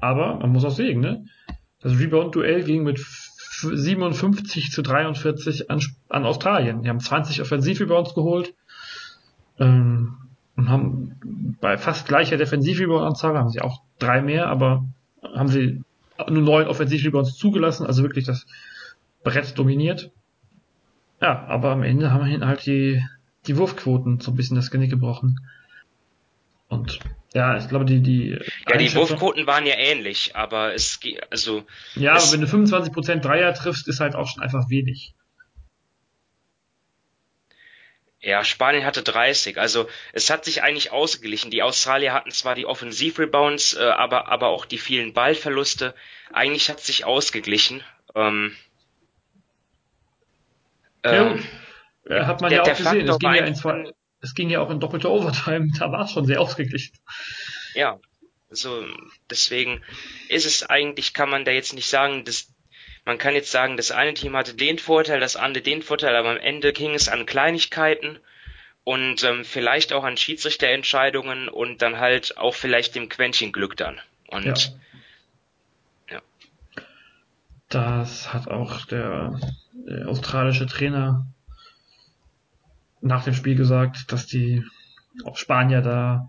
Aber 0.00 0.36
man 0.36 0.50
muss 0.50 0.64
auch 0.64 0.70
sehen, 0.70 1.00
ne? 1.00 1.24
Das 1.80 1.98
Rebound-Duell 1.98 2.62
ging 2.64 2.82
mit 2.82 2.98
57 2.98 4.70
zu 4.70 4.82
43 4.82 5.70
an, 5.70 5.80
an 6.08 6.24
Australien. 6.24 6.82
Die 6.82 6.88
haben 6.88 7.00
20 7.00 7.40
Offensiv-Rebounds 7.40 8.14
geholt 8.14 8.54
ähm, 9.58 10.25
und 10.56 10.68
haben 10.70 11.56
bei 11.60 11.76
fast 11.76 12.08
gleicher 12.08 12.36
Defensiv-Rebound-Anzahl, 12.36 13.36
haben 13.36 13.50
sie 13.50 13.60
auch 13.60 13.82
drei 13.98 14.22
mehr, 14.22 14.48
aber 14.48 14.84
haben 15.22 15.48
sie 15.48 15.82
nur 16.28 16.42
neun 16.42 16.66
Offensiv-Rebounds 16.66 17.36
zugelassen, 17.36 17.86
also 17.86 18.02
wirklich 18.02 18.24
das 18.24 18.46
Brett 19.22 19.58
dominiert. 19.58 20.10
Ja, 21.20 21.46
aber 21.46 21.70
am 21.70 21.82
Ende 21.82 22.12
haben 22.12 22.26
wir 22.26 22.46
halt 22.46 22.66
die, 22.66 23.02
die 23.46 23.56
Wurfquoten 23.56 24.20
so 24.20 24.30
ein 24.30 24.36
bisschen 24.36 24.56
das 24.56 24.70
Genick 24.70 24.90
gebrochen. 24.90 25.40
Und 26.68 26.98
ja, 27.32 27.56
ich 27.56 27.68
glaube, 27.68 27.84
die, 27.84 28.00
die. 28.00 28.38
Ja, 28.68 28.76
die 28.76 28.94
Wurfquoten 28.94 29.46
waren 29.46 29.66
ja 29.66 29.74
ähnlich, 29.76 30.34
aber 30.34 30.74
es, 30.74 30.98
also. 31.30 31.64
Ja, 31.94 32.14
aber 32.14 32.32
wenn 32.32 32.40
du 32.40 32.46
25% 32.46 33.20
Dreier 33.20 33.52
triffst, 33.54 33.88
ist 33.88 34.00
halt 34.00 34.14
auch 34.14 34.28
schon 34.28 34.42
einfach 34.42 34.68
wenig. 34.68 35.14
Ja, 38.20 38.44
Spanien 38.44 38.84
hatte 38.84 39.02
30. 39.02 39.58
Also 39.58 39.88
es 40.12 40.30
hat 40.30 40.44
sich 40.44 40.62
eigentlich 40.62 40.90
ausgeglichen. 40.90 41.50
Die 41.50 41.62
Australier 41.62 42.12
hatten 42.12 42.30
zwar 42.30 42.54
die 42.54 42.66
Offensivrebounds, 42.66 43.74
äh, 43.74 43.84
aber, 43.84 44.28
aber 44.28 44.48
auch 44.48 44.64
die 44.64 44.78
vielen 44.78 45.12
Ballverluste. 45.12 45.94
Eigentlich 46.32 46.68
hat 46.70 46.78
es 46.78 46.86
sich 46.86 47.04
ausgeglichen. 47.04 47.84
Ähm, 48.14 48.56
ja, 51.04 51.32
ähm, 51.32 51.46
hat 52.26 52.40
man 52.40 52.50
der, 52.50 52.64
ja 52.64 52.72
auch 52.72 52.76
gesehen. 52.76 53.08
Es 53.08 53.18
ging 53.18 53.34
ja, 53.34 53.44
in 53.44 53.54
zwei, 53.54 53.92
es 54.20 54.34
ging 54.34 54.50
ja 54.50 54.60
auch 54.60 54.70
in 54.70 54.80
doppelter 54.80 55.10
Overtime. 55.10 55.68
Da 55.78 55.92
war 55.92 56.04
es 56.04 56.12
schon 56.12 56.26
sehr 56.26 56.40
ausgeglichen. 56.40 56.96
Ja, 57.74 58.00
so 58.50 58.84
deswegen 59.30 59.82
ist 60.28 60.46
es 60.46 60.62
eigentlich, 60.62 61.14
kann 61.14 61.30
man 61.30 61.44
da 61.44 61.52
jetzt 61.52 61.74
nicht 61.74 61.88
sagen, 61.88 62.24
dass 62.24 62.48
man 63.06 63.18
kann 63.18 63.34
jetzt 63.34 63.52
sagen, 63.52 63.76
das 63.76 63.92
eine 63.92 64.14
Team 64.14 64.36
hatte 64.36 64.54
den 64.54 64.78
Vorteil, 64.78 65.20
das 65.20 65.36
andere 65.36 65.62
den 65.62 65.80
Vorteil, 65.80 66.16
aber 66.16 66.30
am 66.30 66.36
Ende 66.38 66.72
ging 66.72 66.92
es 66.92 67.08
an 67.08 67.24
Kleinigkeiten 67.24 68.18
und 68.82 69.22
ähm, 69.22 69.44
vielleicht 69.44 69.92
auch 69.92 70.02
an 70.02 70.16
Schiedsrichterentscheidungen 70.16 71.48
und 71.48 71.82
dann 71.82 71.98
halt 71.98 72.36
auch 72.36 72.54
vielleicht 72.54 72.96
dem 72.96 73.08
Quäntchen 73.08 73.52
Glück 73.52 73.76
dann. 73.76 74.00
Und 74.26 74.74
ja. 76.08 76.16
ja. 76.16 76.22
Das 77.68 78.34
hat 78.34 78.48
auch 78.48 78.84
der, 78.86 79.38
der 79.72 80.08
australische 80.08 80.66
Trainer 80.66 81.26
nach 83.00 83.22
dem 83.22 83.34
Spiel 83.34 83.54
gesagt, 83.54 84.10
dass 84.10 84.26
die 84.26 84.64
Spanier 85.34 85.80
da 85.80 86.28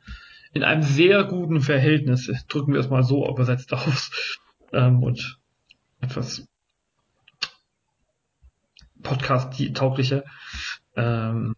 in 0.53 0.63
einem 0.63 0.84
sehr 0.84 1.24
guten 1.24 1.62
Verhältnis, 1.62 2.31
drücken 2.48 2.74
wir 2.74 2.79
es 2.79 2.89
mal 2.89 3.03
so 3.03 3.27
übersetzt 3.27 3.74
aus, 3.74 4.39
ähm, 4.74 5.01
und 5.01 5.39
etwas 6.01 6.48
Podcast-taugliche, 9.08 10.26
ähm, 10.96 11.56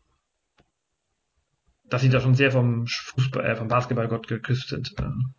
dass 1.86 2.02
sie 2.02 2.10
da 2.10 2.22
schon 2.22 2.36
sehr 2.36 2.52
vom 2.52 2.86
Fußball, 2.88 3.46
äh, 3.46 3.56
vom 3.56 3.68
Basketballgott 3.68 4.28
geküsst 4.28 4.70
sind. 4.70 4.94
Ähm, 5.00 5.34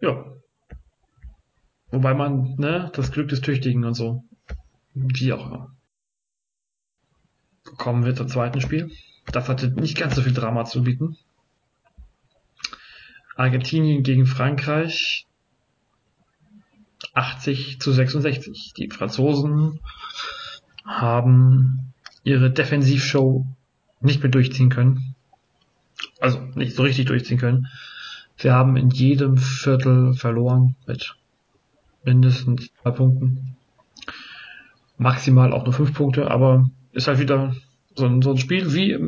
ja. 0.00 0.24
Wobei 1.90 2.14
man, 2.14 2.54
ne, 2.56 2.90
das 2.94 3.12
Glück 3.12 3.28
des 3.28 3.42
Tüchtigen 3.42 3.84
und 3.84 3.94
so, 3.94 4.24
wie 4.94 5.32
auch 5.34 5.46
immer. 5.46 5.76
Kommen 7.76 8.04
wir 8.04 8.16
zum 8.16 8.28
zweiten 8.28 8.60
Spiel. 8.60 8.90
Das 9.26 9.48
hatte 9.48 9.70
nicht 9.70 9.98
ganz 9.98 10.14
so 10.14 10.22
viel 10.22 10.32
Drama 10.32 10.64
zu 10.64 10.82
bieten. 10.82 11.16
Argentinien 13.36 14.02
gegen 14.02 14.26
Frankreich. 14.26 15.26
80 17.14 17.80
zu 17.80 17.92
66. 17.92 18.72
Die 18.76 18.88
Franzosen 18.88 19.80
haben 20.84 21.92
ihre 22.24 22.50
Defensivshow 22.50 23.46
nicht 24.00 24.22
mehr 24.22 24.30
durchziehen 24.30 24.70
können. 24.70 25.14
Also 26.20 26.40
nicht 26.54 26.74
so 26.74 26.82
richtig 26.82 27.06
durchziehen 27.06 27.38
können. 27.38 27.68
Sie 28.36 28.50
haben 28.50 28.76
in 28.76 28.90
jedem 28.90 29.36
Viertel 29.36 30.14
verloren 30.14 30.76
mit 30.86 31.14
mindestens 32.04 32.70
zwei 32.82 32.90
Punkten. 32.90 33.56
Maximal 34.98 35.52
auch 35.52 35.64
nur 35.64 35.72
fünf 35.72 35.94
Punkte, 35.94 36.30
aber 36.30 36.68
ist 36.92 37.08
halt 37.08 37.18
wieder 37.18 37.54
so 37.94 38.06
ein, 38.06 38.22
so 38.22 38.30
ein 38.30 38.38
Spiel 38.38 38.72
wie, 38.72 38.98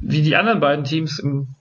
wie 0.00 0.22
die 0.22 0.36
anderen 0.36 0.60
beiden 0.60 0.84
Teams 0.84 1.18
im 1.18 1.54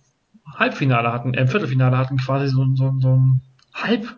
Halbfinale 0.55 1.11
hatten, 1.11 1.33
äh, 1.33 1.41
im 1.41 1.47
Viertelfinale 1.47 1.97
hatten 1.97 2.17
quasi 2.17 2.47
so, 2.47 2.65
so, 2.75 2.95
so 2.99 3.15
ein 3.15 3.41
halb 3.73 4.17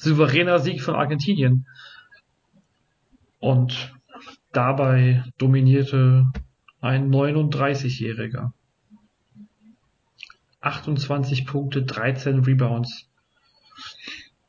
souveräner 0.00 0.58
Sieg 0.58 0.82
von 0.82 0.94
Argentinien. 0.94 1.66
Und 3.38 3.94
dabei 4.52 5.24
dominierte 5.38 6.26
ein 6.80 7.10
39-Jähriger. 7.10 8.52
28 10.62 11.46
Punkte, 11.46 11.82
13 11.82 12.40
Rebounds. 12.40 13.08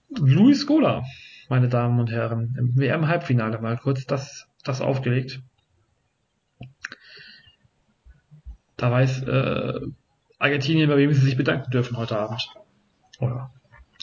Luis 0.10 0.66
Gola, 0.66 1.04
meine 1.48 1.70
Damen 1.70 2.00
und 2.00 2.12
Herren, 2.12 2.56
im 2.58 2.78
WM-Halbfinale 2.78 3.60
mal 3.62 3.78
kurz 3.78 4.06
das, 4.06 4.48
das 4.64 4.82
aufgelegt. 4.82 5.42
Da 8.76 8.92
weiß 8.92 9.24
äh, 9.24 9.80
Argentinien, 10.38 10.90
bei 10.90 10.98
wem 10.98 11.14
sie 11.14 11.22
sich 11.22 11.38
bedanken 11.38 11.72
dürfen 11.72 11.98
heute 11.98 12.18
Abend. 12.18 12.46
Oder 13.20 13.54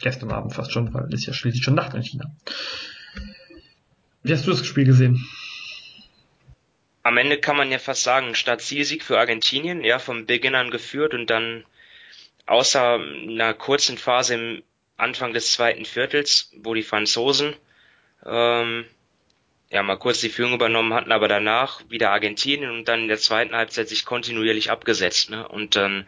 gestern 0.01 0.31
Abend 0.31 0.55
fast 0.55 0.73
schon, 0.73 0.93
weil 0.95 1.13
es 1.13 1.27
ja 1.27 1.33
schließlich 1.33 1.65
schon 1.65 1.75
Nacht 1.75 1.95
in 1.95 2.03
China. 2.03 2.31
Wie 4.23 4.33
hast 4.33 4.47
du 4.47 4.51
das 4.51 4.67
Spiel 4.67 4.85
gesehen? 4.85 5.27
Am 7.03 7.17
Ende 7.17 7.39
kann 7.39 7.57
man 7.57 7.71
ja 7.71 7.79
fast 7.79 8.03
sagen, 8.03 8.35
Start-Zielsieg 8.35 9.03
für 9.03 9.19
Argentinien, 9.19 9.83
ja, 9.83 9.99
vom 9.99 10.27
Beginn 10.27 10.55
an 10.55 10.71
geführt 10.71 11.15
und 11.15 11.31
dann 11.31 11.65
außer 12.47 12.95
einer 12.95 13.55
kurzen 13.55 13.97
Phase 13.97 14.35
im 14.35 14.63
Anfang 14.97 15.33
des 15.33 15.53
zweiten 15.53 15.85
Viertels, 15.85 16.51
wo 16.57 16.75
die 16.75 16.83
Franzosen 16.83 17.55
ähm, 18.27 18.85
ja 19.71 19.83
mal 19.83 19.97
kurz 19.97 20.21
die 20.21 20.29
Führung 20.29 20.55
übernommen 20.55 20.93
hatten, 20.93 21.13
aber 21.13 21.29
danach 21.29 21.83
wieder 21.89 22.11
Argentinien 22.11 22.71
und 22.71 22.89
dann 22.89 23.03
in 23.03 23.09
der 23.09 23.19
zweiten 23.19 23.55
Halbzeit 23.55 23.89
sich 23.89 24.05
kontinuierlich 24.05 24.71
abgesetzt. 24.71 25.31
Ne? 25.31 25.47
Und 25.47 25.77
dann 25.77 26.07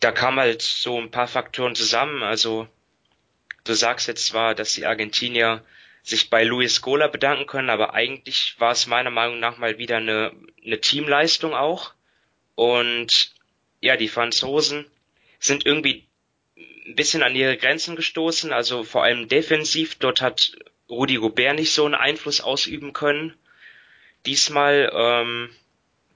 da 0.00 0.10
kam 0.10 0.38
halt 0.38 0.62
so 0.62 1.00
ein 1.00 1.10
paar 1.10 1.28
Faktoren 1.28 1.74
zusammen. 1.74 2.22
Also 2.22 2.66
du 3.64 3.74
sagst 3.74 4.08
jetzt 4.08 4.26
zwar, 4.26 4.54
dass 4.54 4.74
die 4.74 4.86
Argentinier 4.86 5.64
sich 6.02 6.30
bei 6.30 6.42
Luis 6.42 6.80
Gola 6.80 7.06
bedanken 7.06 7.46
können, 7.46 7.70
aber 7.70 7.94
eigentlich 7.94 8.56
war 8.58 8.72
es 8.72 8.86
meiner 8.86 9.10
Meinung 9.10 9.38
nach 9.38 9.58
mal 9.58 9.78
wieder 9.78 9.98
eine, 9.98 10.32
eine 10.64 10.80
Teamleistung 10.80 11.54
auch. 11.54 11.92
Und 12.54 13.32
ja, 13.80 13.96
die 13.96 14.08
Franzosen 14.08 14.86
sind 15.38 15.64
irgendwie 15.64 16.06
ein 16.86 16.96
bisschen 16.96 17.22
an 17.22 17.36
ihre 17.36 17.56
Grenzen 17.56 17.94
gestoßen, 17.94 18.52
also 18.52 18.82
vor 18.82 19.04
allem 19.04 19.28
defensiv. 19.28 19.96
Dort 19.96 20.20
hat 20.20 20.52
Rudi 20.88 21.16
Gobert 21.16 21.56
nicht 21.56 21.72
so 21.72 21.84
einen 21.84 21.94
Einfluss 21.94 22.40
ausüben 22.40 22.92
können. 22.92 23.34
Diesmal, 24.26 24.92
ähm, 24.94 25.50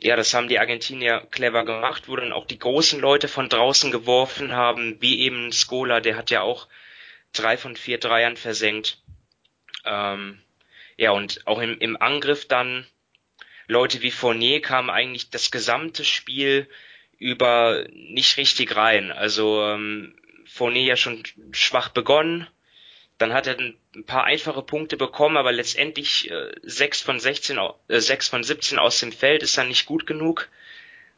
ja, 0.00 0.16
das 0.16 0.34
haben 0.34 0.48
die 0.48 0.58
Argentinier 0.58 1.26
clever 1.30 1.64
gemacht, 1.64 2.04
wo 2.08 2.16
dann 2.16 2.32
auch 2.32 2.46
die 2.46 2.58
großen 2.58 3.00
Leute 3.00 3.28
von 3.28 3.48
draußen 3.48 3.90
geworfen 3.90 4.52
haben, 4.52 5.00
wie 5.00 5.20
eben 5.20 5.52
Skola, 5.52 6.00
der 6.00 6.16
hat 6.16 6.30
ja 6.30 6.42
auch 6.42 6.68
drei 7.38 7.56
von 7.56 7.76
vier 7.76 7.98
Dreiern 7.98 8.36
versenkt. 8.36 9.02
Ähm, 9.84 10.40
ja, 10.96 11.10
und 11.10 11.46
auch 11.46 11.60
im, 11.60 11.78
im 11.78 12.00
Angriff 12.00 12.46
dann 12.48 12.86
Leute 13.68 14.02
wie 14.02 14.10
Fournier 14.10 14.62
kamen 14.62 14.90
eigentlich 14.90 15.30
das 15.30 15.50
gesamte 15.50 16.04
Spiel 16.04 16.68
über 17.18 17.86
nicht 17.92 18.36
richtig 18.36 18.76
rein. 18.76 19.10
Also 19.12 19.62
ähm, 19.62 20.16
Fournier 20.46 20.84
ja 20.84 20.96
schon 20.96 21.22
schwach 21.52 21.88
begonnen, 21.88 22.46
dann 23.18 23.32
hat 23.32 23.46
er 23.46 23.58
ein 23.58 24.04
paar 24.04 24.24
einfache 24.24 24.62
Punkte 24.62 24.96
bekommen, 24.96 25.36
aber 25.36 25.52
letztendlich 25.52 26.30
äh, 26.30 26.52
6 26.62 27.00
von 27.00 27.18
16, 27.18 27.58
äh, 27.88 28.00
6 28.00 28.28
von 28.28 28.44
17 28.44 28.78
aus 28.78 29.00
dem 29.00 29.12
Feld 29.12 29.42
ist 29.42 29.56
dann 29.56 29.68
nicht 29.68 29.86
gut 29.86 30.06
genug. 30.06 30.48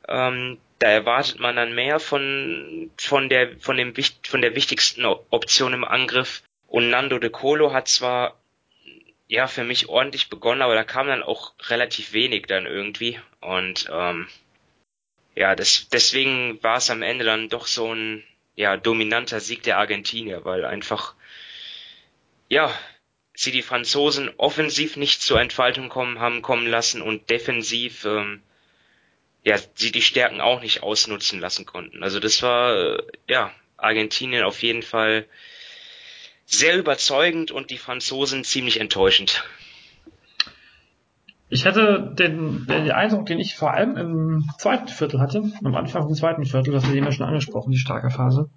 Ähm, 0.06 0.58
da 0.78 0.88
erwartet 0.88 1.40
man 1.40 1.56
dann 1.56 1.74
mehr 1.74 2.00
von 2.00 2.90
von 2.96 3.28
der 3.28 3.58
von 3.58 3.76
dem 3.76 3.94
von 4.24 4.42
der 4.42 4.54
wichtigsten 4.54 5.04
Option 5.04 5.72
im 5.72 5.84
Angriff. 5.84 6.42
Und 6.66 6.90
Nando 6.90 7.18
de 7.18 7.30
Colo 7.30 7.72
hat 7.72 7.88
zwar 7.88 8.38
ja, 9.28 9.46
für 9.46 9.64
mich 9.64 9.88
ordentlich 9.88 10.30
begonnen, 10.30 10.62
aber 10.62 10.74
da 10.74 10.84
kam 10.84 11.06
dann 11.06 11.22
auch 11.22 11.52
relativ 11.68 12.12
wenig 12.12 12.46
dann 12.46 12.66
irgendwie. 12.66 13.20
Und 13.40 13.88
ähm, 13.92 14.26
ja, 15.34 15.54
das, 15.54 15.88
deswegen 15.90 16.62
war 16.62 16.78
es 16.78 16.90
am 16.90 17.02
Ende 17.02 17.24
dann 17.24 17.48
doch 17.48 17.66
so 17.66 17.94
ein 17.94 18.24
ja, 18.56 18.76
dominanter 18.76 19.40
Sieg 19.40 19.62
der 19.62 19.78
Argentinier, 19.78 20.44
weil 20.44 20.64
einfach 20.64 21.14
ja, 22.48 22.72
sie 23.34 23.52
die 23.52 23.62
Franzosen 23.62 24.30
offensiv 24.38 24.96
nicht 24.96 25.22
zur 25.22 25.40
Entfaltung 25.40 25.90
kommen 25.90 26.18
haben 26.18 26.42
kommen 26.42 26.66
lassen 26.66 27.02
und 27.02 27.30
defensiv 27.30 28.04
ähm, 28.04 28.42
ja, 29.42 29.56
sie 29.74 29.92
die 29.92 30.02
Stärken 30.02 30.40
auch 30.40 30.60
nicht 30.60 30.82
ausnutzen 30.82 31.40
lassen 31.40 31.64
konnten. 31.64 32.02
Also 32.02 32.20
das 32.20 32.42
war, 32.42 32.74
äh, 32.76 33.02
ja, 33.28 33.50
Argentinien 33.76 34.44
auf 34.44 34.62
jeden 34.62 34.82
Fall 34.82 35.26
sehr 36.44 36.76
überzeugend 36.78 37.50
und 37.50 37.70
die 37.70 37.78
Franzosen 37.78 38.44
ziemlich 38.44 38.80
enttäuschend. 38.80 39.44
Ich 41.50 41.64
hatte 41.64 42.14
den, 42.18 42.66
den 42.66 42.90
Eindruck, 42.90 43.26
den 43.26 43.38
ich 43.38 43.54
vor 43.54 43.72
allem 43.72 43.96
im 43.96 44.44
zweiten 44.58 44.88
Viertel 44.88 45.20
hatte, 45.20 45.50
am 45.64 45.74
Anfang 45.74 46.08
des 46.08 46.18
zweiten 46.18 46.44
Viertel, 46.44 46.72
das 46.72 46.86
wir 46.86 46.94
eben 46.94 47.10
schon 47.12 47.26
angesprochen, 47.26 47.70
die 47.70 47.78
starke 47.78 48.10
Phase. 48.10 48.50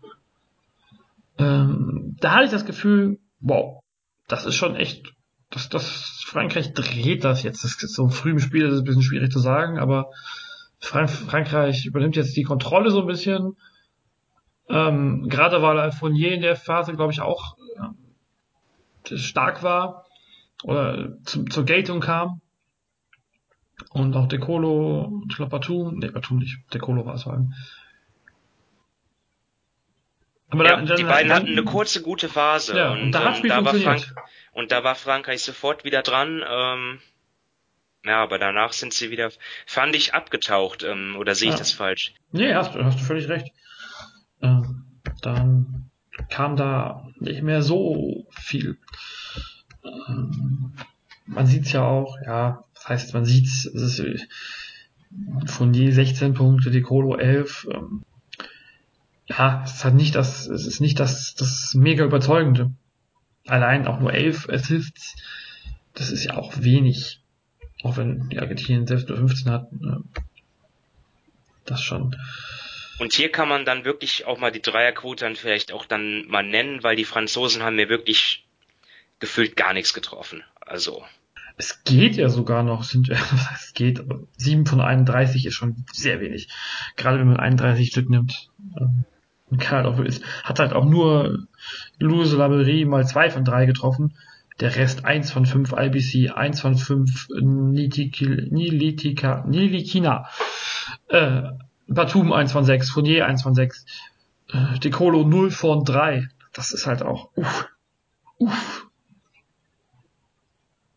Ähm, 1.38 2.17
da 2.20 2.32
hatte 2.32 2.46
ich 2.46 2.52
das 2.52 2.65
Gefühl, 2.65 3.20
wow, 3.39 3.82
das 4.28 4.46
ist 4.46 4.56
schon 4.56 4.76
echt, 4.76 5.13
das, 5.50 5.70
das 5.70 6.24
Frankreich 6.26 6.74
dreht 6.74 7.24
das 7.24 7.44
jetzt. 7.44 7.63
Das 7.63 7.82
ist 7.82 7.96
so 7.96 8.10
früh 8.10 8.32
im 8.32 8.39
Spiel, 8.39 8.65
das 8.65 8.74
ist 8.74 8.80
ein 8.80 8.86
bisschen 8.86 9.04
schwierig 9.04 9.32
zu 9.32 9.39
sagen, 9.39 9.80
aber 9.80 10.12
Frank 10.82 11.10
Frankreich 11.10 11.86
übernimmt 11.86 12.15
jetzt 12.15 12.36
die 12.36 12.44
Kontrolle 12.44 12.91
so 12.91 13.02
ein 13.02 13.08
bisschen. 13.08 13.56
Ähm, 14.67 15.30
gerade 15.30 15.62
weil 15.62 15.91
Fournier 15.91 16.34
in 16.34 16.41
der 16.41 16.56
Phase, 16.56 16.94
glaube 16.94 17.13
ich, 17.13 17.22
auch 17.22 17.56
äh, 19.10 19.17
stark 19.17 19.63
war 19.63 20.06
oder 20.63 21.17
zu, 21.24 21.46
zur 21.46 21.65
Geltung 21.65 22.00
kam. 22.00 22.41
Und 23.89 24.15
auch 24.15 24.28
Decolo, 24.28 25.24
ich 25.30 25.36
glaube 25.36 25.52
Batum, 25.52 26.00
nee, 26.00 26.10
Batum 26.10 26.38
nicht, 26.38 26.58
Decolo 26.74 27.06
war 27.06 27.15
es 27.15 27.24
vor 27.24 27.34
allem. 27.34 27.54
Aber 30.50 30.65
ja, 30.65 30.82
dann, 30.82 30.98
die 30.98 31.04
beiden 31.04 31.32
hatten 31.34 31.48
eine 31.48 31.63
kurze, 31.63 32.02
gute 32.02 32.28
Phase. 32.28 32.78
Ja, 32.78 32.91
und, 32.91 33.02
und 33.02 33.12
da, 33.13 33.36
ähm, 33.36 33.48
da 33.48 33.65
war 33.65 33.74
Frank 33.74 34.13
und 34.52 34.72
da 34.72 34.84
war 34.84 34.96
Frankreich 34.96 35.44
sofort 35.44 35.84
wieder 35.84 36.02
dran. 36.02 36.44
Ähm, 36.48 37.00
ja, 38.04 38.22
aber 38.24 38.40
danach 38.40 38.74
sind 38.74 38.94
sie 38.94 39.12
wieder, 39.12 39.32
fand 39.66 39.96
ich, 39.96 40.14
abgetaucht. 40.14 40.84
Ähm, 40.84 41.16
oder 41.18 41.36
sehe 41.36 41.50
ich 41.50 41.56
ja. 41.56 41.60
das 41.60 41.72
falsch? 41.72 42.14
Nee, 42.32 42.54
hast, 42.54 42.74
hast 42.76 43.00
du 43.00 43.04
völlig 43.04 43.30
recht. 43.30 43.54
Ähm, 44.42 44.86
dann 45.22 45.92
kam 46.30 46.56
da 46.56 47.08
nicht 47.20 47.44
mehr 47.44 47.62
so 47.62 48.28
viel. 48.32 48.78
Ähm, 49.84 50.74
man 51.26 51.46
sieht's 51.46 51.72
ja 51.72 51.84
auch, 51.84 52.18
ja, 52.26 52.66
das 52.74 52.90
heißt, 52.90 53.14
man 53.14 53.26
sieht's, 53.26 53.66
es 53.66 54.00
ist 54.00 54.28
von 55.46 55.74
je 55.74 55.92
16 55.92 56.34
Punkte, 56.34 56.72
die 56.72 56.82
Colo 56.82 57.16
11. 57.16 57.68
Ähm, 57.72 58.04
ja, 59.28 59.62
es 59.64 59.76
ist 59.76 59.84
halt 59.84 59.96
nicht 59.96 60.16
das, 60.16 60.48
es 60.48 60.66
ist 60.66 60.82
nicht 60.82 61.00
das, 61.00 61.36
das 61.36 61.74
mega 61.76 62.04
überzeugende. 62.04 62.72
Allein 63.48 63.88
auch 63.88 64.00
nur 64.00 64.14
11 64.14 64.50
Assists, 64.50 65.16
das 65.94 66.12
ist 66.12 66.26
ja 66.26 66.38
auch 66.38 66.54
wenig. 66.58 67.21
Auch 67.84 67.98
wenn 67.98 68.30
die 68.30 68.39
Argentinien 68.39 68.88
selbst 68.88 69.10
nur 69.10 69.17
15 69.17 69.52
hatten. 69.52 69.80
Ne? 69.80 70.04
Das 71.65 71.82
schon. 71.82 72.15
Und 73.00 73.13
hier 73.13 73.32
kann 73.32 73.50
man 73.50 73.65
dann 73.65 73.86
wirklich 73.86 74.26
auch 74.26 74.38
mal 74.38 74.52
die 74.52 74.62
Dreierquote 74.62 75.26
dann 75.26 75.36
vielleicht 75.36 75.72
auch 75.72 75.86
dann 75.86 76.28
mal 76.28 76.44
nennen, 76.44 76.84
weil 76.84 76.96
die 76.96 77.06
Franzosen 77.06 77.63
haben 77.63 77.76
mir 77.76 77.89
wirklich 77.89 78.46
gefühlt 79.20 79.56
gar 79.56 79.74
nichts 79.74 79.94
getroffen. 79.94 80.44
Also. 80.60 81.04
Es 81.58 81.84
geht 81.84 82.15
ja 82.15 82.30
sogar 82.30 82.63
noch, 82.63 82.84
sind, 82.84 83.10
es 83.54 83.74
geht, 83.74 84.04
7 84.38 84.65
von 84.65 84.82
31 84.82 85.46
ist 85.46 85.56
schon 85.56 85.86
sehr 85.91 86.20
wenig. 86.20 86.50
Gerade 86.96 87.20
wenn 87.20 87.28
man 87.28 87.38
31 87.38 87.88
Stück 87.89 88.10
nimmt. 88.10 88.50
Ähm, 88.80 89.06
kann 89.58 89.84
halt 89.84 89.86
auch, 89.86 90.00
ist, 90.00 90.24
hat 90.44 90.60
halt 90.60 90.74
auch 90.74 90.86
nur 90.86 91.48
Louis 92.00 92.32
Laberie 92.32 92.86
mal 92.86 93.06
2 93.06 93.32
von 93.32 93.46
3 93.46 93.65
getroffen. 93.65 94.15
Der 94.60 94.76
Rest 94.76 95.06
1 95.06 95.32
von 95.32 95.46
5 95.46 95.74
IBC, 95.74 96.32
1 96.32 96.62
von 96.62 96.76
5 96.76 97.30
Nilitika, 97.42 99.44
Nilikina. 99.48 100.28
Äh, 101.08 101.44
Batum 101.88 102.32
1 102.32 102.52
von 102.52 102.64
6, 102.64 102.92
Fournier 102.92 103.26
1 103.26 103.44
von 103.44 103.56
6, 103.56 103.86
äh, 104.54 104.80
Decolo 104.80 105.24
0 105.24 105.52
von 105.52 105.84
3. 105.84 106.28
Das 106.54 106.74
ist 106.74 106.88
halt 106.88 107.02
auch, 107.02 107.30
uff, 107.36 107.70
uff. 108.38 108.88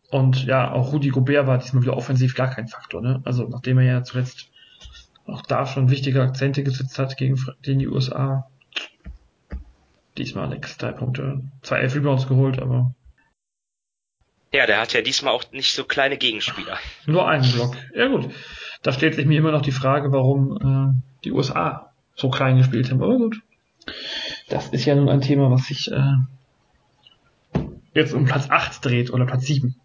Und 0.09 0.45
ja, 0.45 0.71
auch 0.71 0.93
Rudi 0.93 1.09
Gobert 1.09 1.47
war 1.47 1.57
diesmal 1.57 1.83
wieder 1.83 1.97
offensiv 1.97 2.35
gar 2.35 2.49
kein 2.49 2.67
Faktor, 2.67 3.01
ne? 3.01 3.21
Also, 3.25 3.47
nachdem 3.47 3.79
er 3.79 3.85
ja 3.85 4.03
zuletzt 4.03 4.49
auch 5.25 5.41
da 5.41 5.65
schon 5.65 5.89
wichtige 5.89 6.21
Akzente 6.21 6.63
gesetzt 6.63 6.99
hat 6.99 7.17
gegen, 7.17 7.43
die 7.65 7.87
USA. 7.87 8.47
Diesmal 10.17 10.47
nix, 10.47 10.77
drei 10.77 10.91
Punkte. 10.91 11.41
Zwei 11.61 11.79
elf 11.79 11.95
Rebounds 11.95 12.27
geholt, 12.27 12.61
aber. 12.61 12.93
Ja, 14.55 14.65
der 14.65 14.79
hat 14.79 14.93
ja 14.93 15.01
diesmal 15.01 15.33
auch 15.33 15.43
nicht 15.51 15.75
so 15.75 15.83
kleine 15.83 16.15
Gegenspieler. 16.15 16.77
Nur 17.05 17.27
einen 17.27 17.51
Block. 17.51 17.75
Ja 17.93 18.07
gut. 18.07 18.33
Da 18.83 18.93
stellt 18.93 19.15
sich 19.15 19.25
mir 19.25 19.37
immer 19.37 19.51
noch 19.51 19.61
die 19.61 19.73
Frage, 19.73 20.13
warum 20.13 20.95
äh, 20.95 21.23
die 21.25 21.33
USA 21.33 21.91
so 22.15 22.29
klein 22.29 22.57
gespielt 22.57 22.89
haben. 22.89 23.03
Aber 23.03 23.17
gut. 23.17 23.41
Das 24.47 24.69
ist 24.69 24.85
ja 24.85 24.95
nun 24.95 25.09
ein 25.09 25.19
Thema, 25.19 25.51
was 25.51 25.65
sich 25.65 25.91
äh, 25.91 26.15
jetzt 27.93 28.13
um 28.13 28.23
Platz 28.23 28.49
8 28.49 28.85
dreht 28.85 29.11
oder 29.11 29.25
Platz 29.25 29.45
7. 29.45 29.75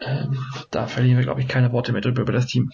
Ähm, 0.00 0.38
da 0.70 0.86
verlieren 0.86 1.16
wir, 1.16 1.24
glaube 1.24 1.40
ich, 1.40 1.48
keine 1.48 1.72
Worte 1.72 1.92
mehr 1.92 2.02
drüber 2.02 2.22
über 2.22 2.32
das 2.32 2.46
Team. 2.46 2.70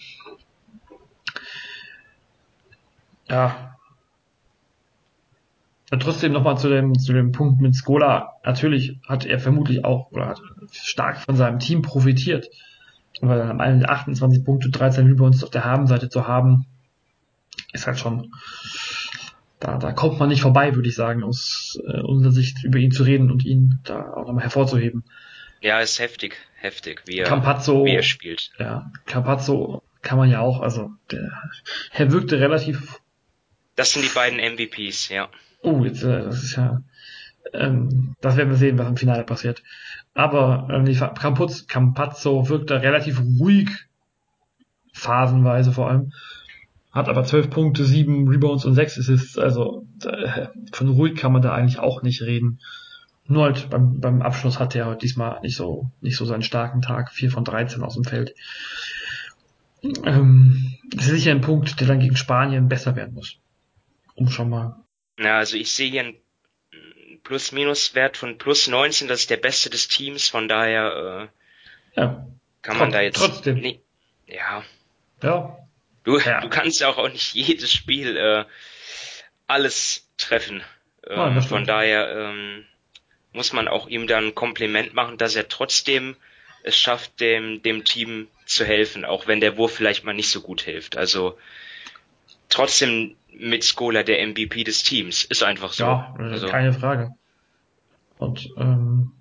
Ja. 3.27 3.70
Und 5.91 6.01
trotzdem 6.01 6.31
nochmal 6.31 6.57
zu 6.57 6.69
dem, 6.69 6.97
zu 6.97 7.11
dem 7.11 7.33
Punkt 7.33 7.59
mit 7.59 7.75
Skola. 7.75 8.37
Natürlich 8.45 8.97
hat 9.05 9.25
er 9.25 9.39
vermutlich 9.39 9.83
auch 9.83 10.09
oder 10.11 10.27
hat 10.27 10.41
stark 10.71 11.17
von 11.19 11.35
seinem 11.35 11.59
Team 11.59 11.81
profitiert. 11.81 12.47
Weil 13.19 13.37
dann 13.37 13.51
am 13.51 13.59
Ende 13.59 13.89
28 13.89 14.45
Punkte, 14.45 14.69
13 14.69 15.05
Rebounds 15.05 15.43
auf 15.43 15.49
der 15.49 15.65
Habenseite 15.65 16.07
zu 16.07 16.27
haben, 16.27 16.65
ist 17.73 17.87
halt 17.87 17.99
schon, 17.99 18.31
da, 19.59 19.77
da 19.77 19.91
kommt 19.91 20.17
man 20.17 20.29
nicht 20.29 20.41
vorbei, 20.41 20.75
würde 20.75 20.87
ich 20.87 20.95
sagen, 20.95 21.23
aus 21.23 21.77
äh, 21.85 21.99
unserer 21.99 22.31
Sicht 22.31 22.63
über 22.63 22.79
ihn 22.79 22.91
zu 22.91 23.03
reden 23.03 23.29
und 23.29 23.43
ihn 23.43 23.79
da 23.83 24.13
auch 24.13 24.27
nochmal 24.27 24.43
hervorzuheben. 24.43 25.03
Ja, 25.59 25.81
ist 25.81 25.99
heftig, 25.99 26.37
heftig, 26.55 27.03
wie 27.05 27.17
er, 27.17 27.27
Campazzo, 27.27 27.85
wie 27.85 27.95
er 27.95 28.01
spielt. 28.01 28.51
Ja, 28.57 28.89
Campazzo 29.05 29.83
kann 30.01 30.17
man 30.17 30.31
ja 30.31 30.39
auch, 30.39 30.61
also 30.61 30.91
der, 31.11 31.31
er 31.91 32.11
wirkte 32.11 32.39
relativ. 32.39 32.99
Das 33.75 33.91
sind 33.91 34.03
die 34.03 34.09
beiden 34.09 34.39
MVPs, 34.39 35.09
ja. 35.09 35.29
Oh, 35.61 35.83
jetzt, 35.83 36.03
äh, 36.03 36.23
das 36.23 36.43
ist 36.43 36.55
ja, 36.55 36.81
ähm, 37.53 38.15
das 38.21 38.37
werden 38.37 38.49
wir 38.49 38.57
sehen, 38.57 38.77
was 38.77 38.87
im 38.87 38.97
Finale 38.97 39.23
passiert. 39.23 39.63
Aber 40.13 40.67
ähm, 40.71 40.85
die 40.85 40.95
Campuz, 40.95 41.67
Campazzo 41.67 42.49
wirkte 42.49 42.81
relativ 42.81 43.21
ruhig, 43.39 43.69
phasenweise 44.93 45.71
vor 45.71 45.89
allem. 45.89 46.11
Hat 46.91 47.07
aber 47.07 47.23
zwölf 47.23 47.49
Punkte, 47.49 47.85
sieben 47.85 48.27
Rebounds 48.27 48.65
und 48.65 48.75
sechs 48.75 48.99
Assists. 48.99 49.37
Also 49.37 49.85
äh, 50.03 50.47
von 50.73 50.89
ruhig 50.89 51.15
kann 51.15 51.31
man 51.31 51.41
da 51.41 51.53
eigentlich 51.53 51.79
auch 51.79 52.01
nicht 52.01 52.21
reden. 52.21 52.59
Nur 53.27 53.45
halt 53.45 53.69
beim, 53.69 54.01
beim 54.01 54.21
Abschluss 54.21 54.59
hat 54.59 54.75
er 54.75 54.87
halt 54.87 55.01
diesmal 55.01 55.39
nicht 55.41 55.55
so, 55.55 55.89
nicht 56.01 56.17
so 56.17 56.25
seinen 56.25 56.41
starken 56.41 56.81
Tag. 56.81 57.11
Vier 57.11 57.31
von 57.31 57.45
13 57.45 57.81
aus 57.81 57.93
dem 57.93 58.03
Feld. 58.03 58.35
Ähm, 60.03 60.75
das 60.93 61.05
ist 61.05 61.11
sicher 61.11 61.31
ein 61.31 61.41
Punkt, 61.41 61.79
der 61.79 61.87
dann 61.87 61.99
gegen 61.99 62.17
Spanien 62.17 62.67
besser 62.67 62.97
werden 62.97 63.13
muss. 63.13 63.37
Um 64.15 64.27
schon 64.27 64.49
mal. 64.49 64.75
Ja, 65.23 65.37
also 65.37 65.57
ich 65.57 65.71
sehe 65.71 65.89
hier 65.89 66.01
einen 66.01 66.17
Plus-Minus-Wert 67.23 68.17
von 68.17 68.37
plus 68.37 68.67
19, 68.67 69.07
das 69.07 69.21
ist 69.21 69.29
der 69.29 69.37
beste 69.37 69.69
des 69.69 69.87
Teams, 69.87 70.29
von 70.29 70.47
daher 70.47 71.29
äh, 71.95 71.99
ja. 71.99 72.27
kann 72.61 72.77
man 72.77 72.91
da 72.91 73.01
jetzt. 73.01 73.17
Trotzdem. 73.17 73.59
Nee, 73.59 73.81
ja. 74.25 74.63
Ja. 75.21 75.57
Du, 76.03 76.17
ja. 76.17 76.41
du 76.41 76.49
kannst 76.49 76.79
ja 76.79 76.89
auch 76.89 77.09
nicht 77.09 77.33
jedes 77.35 77.71
Spiel 77.71 78.17
äh, 78.17 78.45
alles 79.45 80.09
treffen. 80.17 80.63
Ähm, 81.07 81.15
Nein, 81.17 81.41
von 81.41 81.65
daher 81.65 82.09
ähm, 82.15 82.65
muss 83.33 83.53
man 83.53 83.67
auch 83.67 83.87
ihm 83.87 84.07
dann 84.07 84.27
ein 84.27 84.35
Kompliment 84.35 84.93
machen, 84.93 85.17
dass 85.17 85.35
er 85.35 85.47
trotzdem 85.47 86.15
es 86.63 86.77
schafft, 86.77 87.19
dem, 87.19 87.61
dem 87.63 87.85
Team 87.85 88.27
zu 88.45 88.65
helfen, 88.65 89.05
auch 89.05 89.27
wenn 89.27 89.41
der 89.41 89.57
Wurf 89.57 89.75
vielleicht 89.75 90.03
mal 90.03 90.13
nicht 90.13 90.29
so 90.29 90.41
gut 90.41 90.61
hilft. 90.61 90.97
Also 90.97 91.37
trotzdem 92.49 93.15
mit 93.37 93.63
Skola 93.63 94.03
der 94.03 94.25
MVP 94.27 94.63
des 94.63 94.83
Teams. 94.83 95.23
Ist 95.23 95.43
einfach 95.43 95.73
so. 95.73 95.83
Ja, 95.83 96.15
also. 96.17 96.47
keine 96.47 96.73
Frage. 96.73 97.11
Und 98.17 98.49
ähm, 98.57 99.13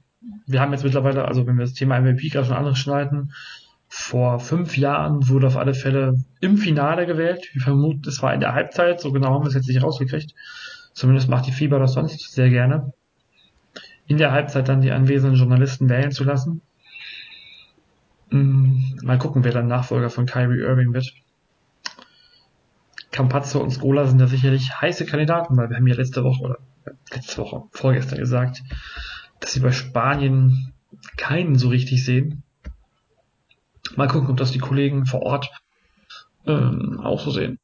wir 0.46 0.60
haben 0.60 0.72
jetzt 0.72 0.84
mittlerweile, 0.84 1.26
also 1.26 1.46
wenn 1.46 1.56
wir 1.56 1.64
das 1.64 1.74
Thema 1.74 1.98
MVP 2.00 2.28
gerade 2.28 2.46
schon 2.46 2.56
anschneiden, 2.56 3.32
vor 3.88 4.38
fünf 4.38 4.76
Jahren 4.76 5.28
wurde 5.28 5.48
auf 5.48 5.56
alle 5.56 5.74
Fälle 5.74 6.22
im 6.40 6.58
Finale 6.58 7.06
gewählt. 7.06 7.48
Wir 7.52 7.62
vermuten, 7.62 8.08
es 8.08 8.22
war 8.22 8.32
in 8.32 8.40
der 8.40 8.54
Halbzeit, 8.54 9.00
so 9.00 9.10
genau 9.10 9.34
haben 9.34 9.42
wir 9.42 9.48
es 9.48 9.54
jetzt 9.54 9.68
nicht 9.68 9.82
rausgekriegt. 9.82 10.34
Zumindest 10.92 11.28
macht 11.28 11.46
die 11.46 11.52
Fieber 11.52 11.78
das 11.78 11.94
sonst 11.94 12.32
sehr 12.32 12.50
gerne. 12.50 12.92
In 14.06 14.18
der 14.18 14.32
Halbzeit 14.32 14.68
dann 14.68 14.80
die 14.80 14.92
anwesenden 14.92 15.36
Journalisten 15.36 15.88
wählen 15.88 16.12
zu 16.12 16.24
lassen. 16.24 16.62
Hm, 18.30 18.98
mal 19.02 19.18
gucken, 19.18 19.42
wer 19.44 19.52
dann 19.52 19.66
Nachfolger 19.66 20.10
von 20.10 20.26
Kyrie 20.26 20.60
Irving 20.60 20.92
wird. 20.92 21.12
Campazzo 23.10 23.60
und 23.60 23.70
Skola 23.70 24.06
sind 24.06 24.18
da 24.18 24.26
sicherlich 24.26 24.80
heiße 24.80 25.06
Kandidaten, 25.06 25.56
weil 25.56 25.68
wir 25.68 25.76
haben 25.76 25.86
ja 25.86 25.94
letzte 25.94 26.24
Woche 26.24 26.42
oder 26.42 26.58
letzte 27.12 27.38
Woche, 27.38 27.64
vorgestern 27.72 28.18
gesagt, 28.18 28.62
dass 29.40 29.52
sie 29.52 29.60
bei 29.60 29.72
Spanien 29.72 30.72
keinen 31.16 31.56
so 31.56 31.68
richtig 31.68 32.04
sehen. 32.04 32.42
Mal 33.96 34.08
gucken, 34.08 34.30
ob 34.30 34.36
das 34.36 34.52
die 34.52 34.58
Kollegen 34.58 35.06
vor 35.06 35.22
Ort 35.22 35.50
ähm, 36.46 37.00
auch 37.02 37.20
so 37.20 37.30
sehen. 37.30 37.58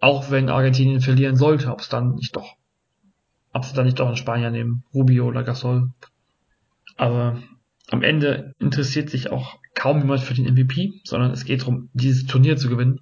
Auch 0.00 0.30
wenn 0.30 0.48
Argentinien 0.48 1.00
verlieren 1.00 1.36
sollte, 1.36 1.70
ob 1.70 1.80
es 1.80 1.88
dann 1.88 2.16
nicht 2.16 2.34
doch, 2.34 2.56
ob 3.52 3.64
sie 3.64 3.74
dann 3.74 3.84
nicht 3.84 4.00
doch 4.00 4.08
einen 4.08 4.16
Spanier 4.16 4.50
nehmen, 4.50 4.84
Rubio 4.92 5.26
oder 5.26 5.44
Gasol. 5.44 5.90
Aber 6.96 7.40
am 7.90 8.02
Ende 8.02 8.54
interessiert 8.58 9.10
sich 9.10 9.30
auch 9.30 9.58
kaum 9.74 9.98
jemand 10.00 10.20
für 10.20 10.34
den 10.34 10.52
MVP, 10.52 11.00
sondern 11.04 11.30
es 11.30 11.44
geht 11.44 11.62
darum, 11.62 11.88
dieses 11.92 12.26
Turnier 12.26 12.56
zu 12.56 12.68
gewinnen. 12.68 13.00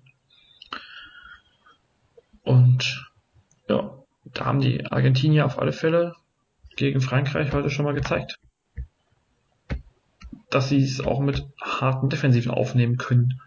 Und 2.42 3.10
ja, 3.68 3.92
da 4.24 4.44
haben 4.44 4.60
die 4.60 4.86
Argentinier 4.86 5.46
auf 5.46 5.58
alle 5.58 5.72
Fälle 5.72 6.14
gegen 6.76 7.00
Frankreich 7.00 7.52
heute 7.52 7.70
schon 7.70 7.84
mal 7.84 7.94
gezeigt, 7.94 8.38
dass 10.50 10.68
sie 10.68 10.82
es 10.82 11.00
auch 11.00 11.20
mit 11.20 11.46
harten 11.60 12.08
Defensiven 12.08 12.50
aufnehmen 12.50 12.96
können. 12.96 13.40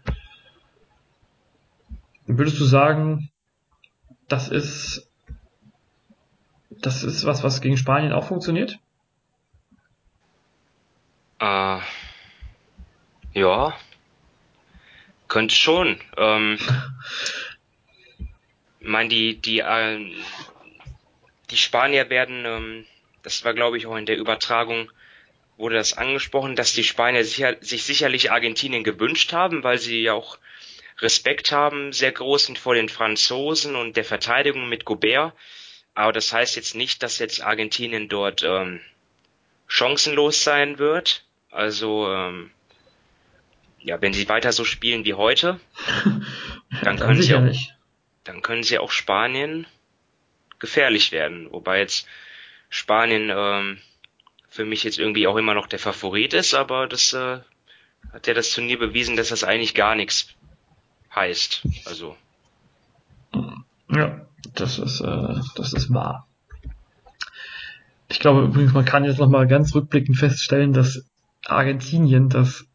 Würdest 2.26 2.58
du 2.58 2.64
sagen, 2.64 3.30
das 4.28 4.48
ist, 4.48 5.10
das 6.70 7.04
ist 7.04 7.24
was, 7.24 7.42
was 7.42 7.60
gegen 7.60 7.76
Spanien 7.76 8.12
auch 8.12 8.26
funktioniert? 8.26 8.78
Äh, 11.38 11.80
ja, 13.34 13.74
könnte 15.28 15.54
schon. 15.54 16.00
Ähm, 16.16 16.58
ich 18.84 18.90
meine, 18.90 19.08
die, 19.08 19.36
die, 19.40 19.60
äh, 19.60 20.12
die 21.50 21.56
Spanier 21.56 22.10
werden, 22.10 22.44
ähm, 22.44 22.86
das 23.22 23.42
war 23.42 23.54
glaube 23.54 23.78
ich 23.78 23.86
auch 23.86 23.96
in 23.96 24.04
der 24.04 24.18
Übertragung, 24.18 24.92
wurde 25.56 25.76
das 25.76 25.96
angesprochen, 25.96 26.54
dass 26.54 26.74
die 26.74 26.84
Spanier 26.84 27.24
sicher, 27.24 27.56
sich 27.60 27.84
sicherlich 27.84 28.30
Argentinien 28.30 28.84
gewünscht 28.84 29.32
haben, 29.32 29.64
weil 29.64 29.78
sie 29.78 30.02
ja 30.02 30.12
auch 30.12 30.38
Respekt 30.98 31.50
haben, 31.50 31.94
sehr 31.94 32.12
großen 32.12 32.56
vor 32.56 32.74
den 32.74 32.90
Franzosen 32.90 33.74
und 33.74 33.96
der 33.96 34.04
Verteidigung 34.04 34.68
mit 34.68 34.84
Gobert. 34.84 35.32
Aber 35.94 36.12
das 36.12 36.30
heißt 36.30 36.54
jetzt 36.56 36.74
nicht, 36.74 37.02
dass 37.02 37.18
jetzt 37.18 37.42
Argentinien 37.42 38.10
dort 38.10 38.42
ähm, 38.42 38.80
chancenlos 39.66 40.44
sein 40.44 40.78
wird. 40.78 41.24
Also 41.50 42.12
ähm, 42.12 42.50
ja, 43.78 43.98
wenn 44.02 44.12
sie 44.12 44.28
weiter 44.28 44.52
so 44.52 44.64
spielen 44.66 45.06
wie 45.06 45.14
heute, 45.14 45.58
dann 46.82 46.98
können 46.98 47.22
sie 47.22 47.34
auch, 47.34 47.48
dann 48.24 48.42
können 48.42 48.62
sie 48.62 48.78
auch 48.78 48.90
Spanien 48.90 49.66
gefährlich 50.58 51.12
werden. 51.12 51.50
Wobei 51.52 51.78
jetzt 51.78 52.06
Spanien 52.70 53.30
ähm, 53.34 53.78
für 54.48 54.64
mich 54.64 54.84
jetzt 54.84 54.98
irgendwie 54.98 55.26
auch 55.26 55.36
immer 55.36 55.54
noch 55.54 55.66
der 55.66 55.78
Favorit 55.78 56.32
ist, 56.34 56.54
aber 56.54 56.86
das 56.86 57.12
äh, 57.12 57.38
hat 58.12 58.26
ja 58.26 58.34
das 58.34 58.50
Turnier 58.50 58.78
bewiesen, 58.78 59.16
dass 59.16 59.28
das 59.28 59.44
eigentlich 59.44 59.74
gar 59.74 59.94
nichts 59.94 60.28
heißt. 61.14 61.62
Also. 61.86 62.16
Ja, 63.90 64.26
das 64.54 64.78
ist, 64.78 65.00
äh, 65.00 65.40
das 65.56 65.72
ist 65.72 65.92
wahr. 65.92 66.26
Ich 68.08 68.20
glaube 68.20 68.42
übrigens, 68.42 68.72
man 68.72 68.84
kann 68.84 69.04
jetzt 69.04 69.18
nochmal 69.18 69.46
ganz 69.46 69.74
rückblickend 69.74 70.16
feststellen, 70.16 70.72
dass 70.72 71.04
Argentinien 71.46 72.28
das 72.28 72.66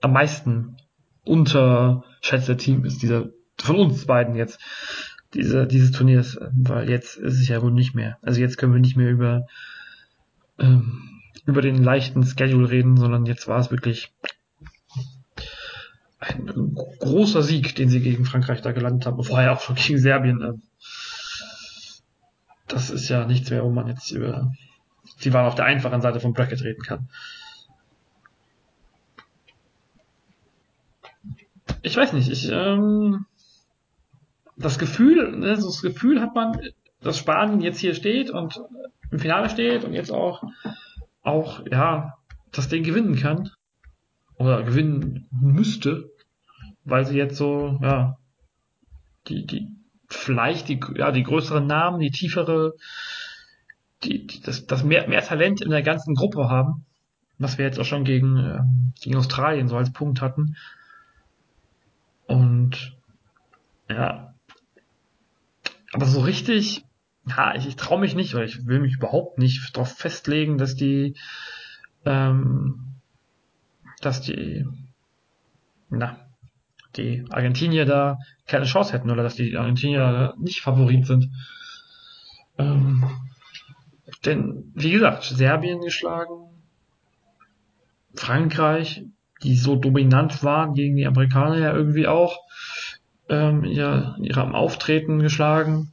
am 0.00 0.12
meisten 0.12 0.76
unterschätzte 1.24 2.56
Team 2.56 2.84
ist, 2.84 3.02
dieser, 3.02 3.28
von 3.62 3.76
uns 3.76 4.06
beiden 4.06 4.34
jetzt, 4.34 4.58
diese, 5.34 5.66
dieses 5.66 5.92
Turniers, 5.92 6.38
weil 6.52 6.90
jetzt 6.90 7.16
ist 7.16 7.40
es 7.40 7.48
ja 7.48 7.62
wohl 7.62 7.70
nicht 7.70 7.94
mehr. 7.94 8.18
Also 8.22 8.40
jetzt 8.40 8.58
können 8.58 8.72
wir 8.72 8.80
nicht 8.80 8.96
mehr 8.96 9.10
über, 9.10 9.46
ähm, 10.58 11.20
über 11.46 11.62
den 11.62 11.82
leichten 11.82 12.24
Schedule 12.24 12.70
reden, 12.70 12.96
sondern 12.96 13.26
jetzt 13.26 13.46
war 13.46 13.60
es 13.60 13.70
wirklich 13.70 14.12
ein 16.18 16.74
großer 16.74 17.42
Sieg, 17.42 17.74
den 17.76 17.88
sie 17.88 18.00
gegen 18.00 18.24
Frankreich 18.24 18.60
da 18.60 18.72
gelandet 18.72 19.06
haben, 19.06 19.22
vorher 19.22 19.52
auch 19.52 19.60
schon 19.60 19.76
gegen 19.76 19.98
Serbien. 19.98 20.42
Ähm, 20.42 20.62
das 22.68 22.90
ist 22.90 23.08
ja 23.08 23.26
nichts 23.26 23.50
mehr, 23.50 23.64
wo 23.64 23.70
man 23.70 23.88
jetzt 23.88 24.10
über, 24.10 24.52
sie 25.18 25.32
waren 25.32 25.46
auf 25.46 25.54
der 25.54 25.64
einfachen 25.64 26.02
Seite 26.02 26.20
vom 26.20 26.34
Bracket 26.34 26.62
reden 26.62 26.82
kann. 26.82 27.08
Ich 31.82 31.96
weiß 31.96 32.12
nicht, 32.12 32.30
ich, 32.30 32.48
ähm, 32.50 33.24
das 34.60 34.78
Gefühl, 34.78 35.36
ne, 35.36 35.54
das 35.54 35.82
Gefühl 35.82 36.20
hat 36.20 36.34
man, 36.34 36.58
dass 37.00 37.18
Spanien 37.18 37.60
jetzt 37.60 37.80
hier 37.80 37.94
steht 37.94 38.30
und 38.30 38.60
im 39.10 39.18
Finale 39.18 39.48
steht 39.48 39.84
und 39.84 39.92
jetzt 39.92 40.12
auch, 40.12 40.42
auch, 41.22 41.62
ja, 41.70 42.18
das 42.52 42.68
Ding 42.68 42.82
gewinnen 42.82 43.16
kann 43.16 43.50
oder 44.36 44.62
gewinnen 44.62 45.26
müsste, 45.30 46.10
weil 46.84 47.06
sie 47.06 47.16
jetzt 47.16 47.36
so, 47.36 47.78
ja, 47.82 48.18
die, 49.28 49.46
die, 49.46 49.68
vielleicht 50.08 50.68
die, 50.68 50.80
ja, 50.96 51.10
die 51.10 51.22
größeren 51.22 51.66
Namen, 51.66 52.00
die 52.00 52.10
tiefere, 52.10 52.74
die, 54.02 54.26
die 54.26 54.40
das, 54.40 54.66
das 54.66 54.84
mehr, 54.84 55.08
mehr 55.08 55.22
Talent 55.22 55.60
in 55.60 55.70
der 55.70 55.82
ganzen 55.82 56.14
Gruppe 56.14 56.48
haben, 56.48 56.84
was 57.38 57.58
wir 57.58 57.64
jetzt 57.64 57.78
auch 57.78 57.84
schon 57.84 58.04
gegen, 58.04 58.36
äh, 58.36 58.60
gegen 59.00 59.16
Australien 59.16 59.68
so 59.68 59.76
als 59.76 59.92
Punkt 59.92 60.20
hatten. 60.20 60.56
Und 62.26 62.96
ja, 63.88 64.29
aber 65.92 66.06
so 66.06 66.20
richtig, 66.20 66.84
ja, 67.26 67.54
ich, 67.54 67.66
ich 67.66 67.76
traue 67.76 68.00
mich 68.00 68.14
nicht, 68.14 68.34
weil 68.34 68.44
ich 68.44 68.66
will 68.66 68.80
mich 68.80 68.96
überhaupt 68.96 69.38
nicht 69.38 69.76
darauf 69.76 69.92
festlegen, 69.92 70.58
dass 70.58 70.74
die 70.74 71.16
ähm, 72.04 72.90
dass 74.00 74.22
die, 74.22 74.66
na, 75.90 76.16
die 76.96 77.24
Argentinier 77.30 77.84
da 77.84 78.18
keine 78.46 78.64
Chance 78.64 78.92
hätten 78.92 79.10
oder 79.10 79.22
dass 79.22 79.36
die 79.36 79.56
Argentinier 79.56 80.34
nicht 80.38 80.62
Favorit 80.62 81.06
sind. 81.06 81.30
Ähm, 82.58 83.04
denn, 84.24 84.72
wie 84.74 84.90
gesagt, 84.90 85.24
Serbien 85.24 85.80
geschlagen, 85.80 86.48
Frankreich, 88.14 89.04
die 89.42 89.56
so 89.56 89.76
dominant 89.76 90.42
waren 90.42 90.74
gegen 90.74 90.96
die 90.96 91.06
Amerikaner 91.06 91.58
ja 91.58 91.72
irgendwie 91.72 92.06
auch, 92.06 92.38
ähm, 93.30 93.64
ihr, 93.64 94.16
in 94.18 94.24
ihrem 94.24 94.54
Auftreten 94.54 95.20
geschlagen. 95.20 95.92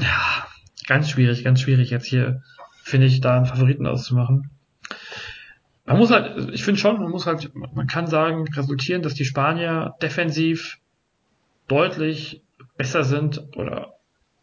Ja, 0.00 0.46
ganz 0.86 1.10
schwierig, 1.10 1.44
ganz 1.44 1.60
schwierig 1.60 1.90
jetzt 1.90 2.06
hier, 2.06 2.42
finde 2.82 3.06
ich, 3.06 3.20
da 3.20 3.36
einen 3.36 3.46
Favoriten 3.46 3.86
auszumachen. 3.86 4.50
Man 5.84 5.98
muss 5.98 6.10
halt, 6.10 6.52
ich 6.52 6.64
finde 6.64 6.80
schon, 6.80 7.00
man 7.00 7.10
muss 7.10 7.26
halt, 7.26 7.54
man 7.54 7.86
kann 7.86 8.06
sagen, 8.06 8.46
resultieren, 8.48 9.02
dass 9.02 9.14
die 9.14 9.24
Spanier 9.24 9.94
defensiv 10.02 10.78
deutlich 11.66 12.42
besser 12.76 13.04
sind 13.04 13.42
oder 13.56 13.94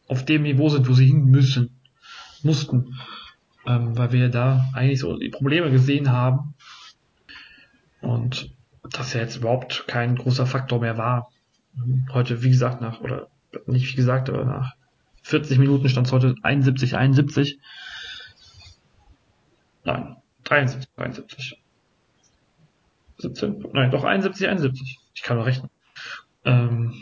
auf 0.08 0.26
dem 0.26 0.44
Niveau 0.44 0.70
sind, 0.70 0.88
wo 0.88 0.94
sie 0.94 1.08
hin 1.08 1.26
müssen, 1.26 1.80
mussten, 2.44 2.96
ähm, 3.68 3.98
weil 3.98 4.12
wir 4.12 4.30
da 4.30 4.66
eigentlich 4.74 5.00
so 5.00 5.18
die 5.18 5.30
Probleme 5.30 5.72
gesehen 5.72 6.12
haben 6.12 6.56
und 8.02 8.56
das 8.92 9.14
ja 9.14 9.22
jetzt 9.22 9.38
überhaupt 9.38 9.86
kein 9.88 10.16
großer 10.16 10.46
Faktor 10.46 10.80
mehr 10.80 10.98
war. 10.98 11.32
Heute, 12.12 12.44
wie 12.44 12.50
gesagt, 12.50 12.82
nach, 12.82 13.02
oder 13.02 13.30
nicht 13.66 13.92
wie 13.92 13.96
gesagt, 13.96 14.30
aber 14.30 14.46
nach 14.46 14.76
40 15.24 15.58
Minuten 15.58 15.90
stand 15.90 16.08
es 16.08 16.14
heute 16.14 16.36
71, 16.44 16.96
71. 16.96 17.60
Nein, 19.84 20.18
73, 20.44 20.90
73. 20.96 21.62
17, 23.18 23.66
nein, 23.74 23.92
doch 23.92 24.04
71, 24.04 24.48
71. 24.48 25.00
Ich 25.14 25.24
kann 25.24 25.38
nur 25.38 25.46
rechnen. 25.46 25.70
Ähm, 26.44 26.94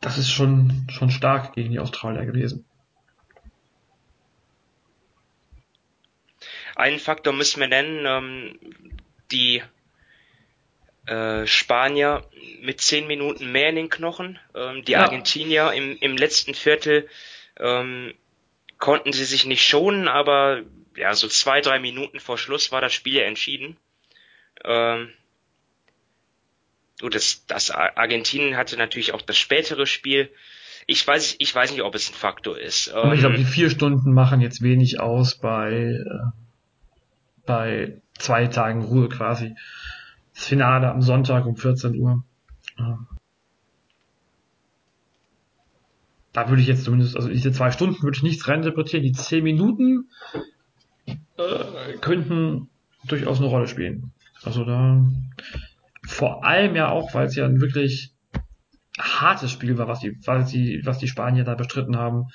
das 0.00 0.18
ist 0.18 0.30
schon, 0.30 0.86
schon 0.90 1.10
stark 1.10 1.54
gegen 1.54 1.72
die 1.72 1.80
Australier 1.80 2.26
gewesen. 2.26 2.64
Einen 6.76 7.00
Faktor 7.00 7.32
müssen 7.32 7.58
wir 7.58 7.66
nennen, 7.66 8.04
ähm, 8.06 8.58
die 9.30 9.62
äh, 11.06 11.46
Spanier 11.46 12.24
mit 12.60 12.80
zehn 12.80 13.06
Minuten 13.06 13.50
mehr 13.50 13.70
in 13.70 13.76
den 13.76 13.88
Knochen. 13.88 14.38
Ähm, 14.54 14.84
die 14.84 14.92
ja. 14.92 15.04
Argentinier 15.04 15.72
im, 15.72 15.96
im 16.00 16.16
letzten 16.16 16.54
Viertel 16.54 17.08
ähm, 17.58 18.12
konnten 18.78 19.12
sie 19.12 19.24
sich 19.24 19.46
nicht 19.46 19.66
schonen, 19.66 20.08
aber 20.08 20.62
ja, 20.96 21.14
so 21.14 21.28
zwei, 21.28 21.60
drei 21.60 21.78
Minuten 21.78 22.20
vor 22.20 22.38
Schluss 22.38 22.72
war 22.72 22.80
das 22.80 22.92
Spiel 22.92 23.14
ja 23.14 23.22
entschieden. 23.24 23.76
Ähm, 24.64 25.08
gut, 27.00 27.14
das, 27.14 27.46
das 27.46 27.70
Argentinien 27.70 28.56
hatte 28.56 28.76
natürlich 28.76 29.14
auch 29.14 29.22
das 29.22 29.38
spätere 29.38 29.86
Spiel. 29.86 30.30
Ich 30.86 31.06
weiß, 31.06 31.36
ich 31.38 31.54
weiß 31.54 31.72
nicht, 31.72 31.82
ob 31.82 31.94
es 31.94 32.10
ein 32.10 32.14
Faktor 32.14 32.58
ist. 32.58 32.90
Aber 32.90 33.14
ich 33.14 33.20
glaube, 33.20 33.36
ähm, 33.36 33.44
die 33.44 33.50
vier 33.50 33.70
Stunden 33.70 34.12
machen 34.12 34.40
jetzt 34.40 34.62
wenig 34.62 35.00
aus 35.00 35.38
bei, 35.38 35.72
äh, 35.72 36.47
bei 37.48 38.00
zwei 38.18 38.46
Tagen 38.46 38.84
Ruhe 38.84 39.08
quasi. 39.08 39.56
Das 40.34 40.46
Finale 40.46 40.90
am 40.90 41.02
Sonntag 41.02 41.46
um 41.46 41.56
14 41.56 41.98
Uhr. 41.98 42.22
Da 46.32 46.48
würde 46.48 46.62
ich 46.62 46.68
jetzt 46.68 46.84
zumindest, 46.84 47.16
also 47.16 47.28
diese 47.28 47.50
zwei 47.50 47.72
Stunden 47.72 48.00
würde 48.02 48.16
ich 48.16 48.22
nichts 48.22 48.46
reininterpretieren. 48.46 49.02
Die 49.02 49.12
zehn 49.12 49.42
Minuten 49.42 50.10
äh, 51.06 51.96
könnten 52.00 52.68
durchaus 53.06 53.38
eine 53.38 53.48
Rolle 53.48 53.66
spielen. 53.66 54.12
Also 54.44 54.64
da 54.64 55.02
vor 56.06 56.44
allem 56.44 56.76
ja 56.76 56.90
auch, 56.90 57.14
weil 57.14 57.26
es 57.26 57.34
ja 57.34 57.46
ein 57.46 57.60
wirklich 57.60 58.12
hartes 58.98 59.50
Spiel 59.50 59.78
war, 59.78 59.88
was 59.88 60.00
die, 60.00 60.16
was 60.24 60.50
die, 60.50 60.82
was 60.84 60.98
die 60.98 61.08
Spanier 61.08 61.44
da 61.44 61.54
bestritten 61.54 61.96
haben. 61.96 62.26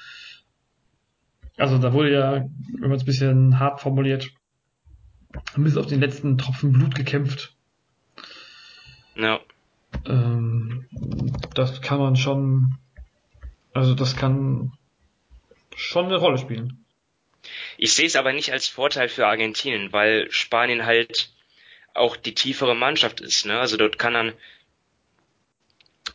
Also 1.56 1.78
da 1.78 1.94
wurde 1.94 2.12
ja, 2.12 2.32
wenn 2.80 2.90
man 2.90 2.94
es 2.94 3.04
ein 3.04 3.06
bisschen 3.06 3.60
hart 3.60 3.80
formuliert, 3.80 4.32
bis 5.56 5.78
auf 5.78 5.88
den 5.88 6.00
letzten 6.00 6.38
Tropfen 6.38 6.72
Blut 6.72 6.96
gekämpft. 6.96 7.54
Ja. 9.16 9.40
Ähm, 10.06 10.88
das 11.54 11.82
kann 11.82 12.00
man 12.00 12.16
schon, 12.16 12.76
also 13.74 13.94
das 13.94 14.16
kann 14.16 14.74
schon 15.76 16.06
eine 16.06 16.18
Rolle 16.18 16.38
spielen. 16.38 16.86
Ich 17.78 17.94
sehe 17.94 18.06
es 18.06 18.16
aber 18.16 18.34
nicht 18.34 18.52
als 18.52 18.68
Vorteil 18.68 19.10
für 19.10 19.28
Argentinien, 19.28 19.92
weil 19.92 20.32
Spanien 20.32 20.86
halt 20.86 21.30
auch 21.94 22.16
die 22.16 22.34
tiefere 22.34 22.76
Mannschaft 22.76 23.22
ist. 23.22 23.46
Ne? 23.46 23.60
Also 23.60 23.78
dort 23.78 24.00
kann 24.00 24.14
dann 24.14 24.34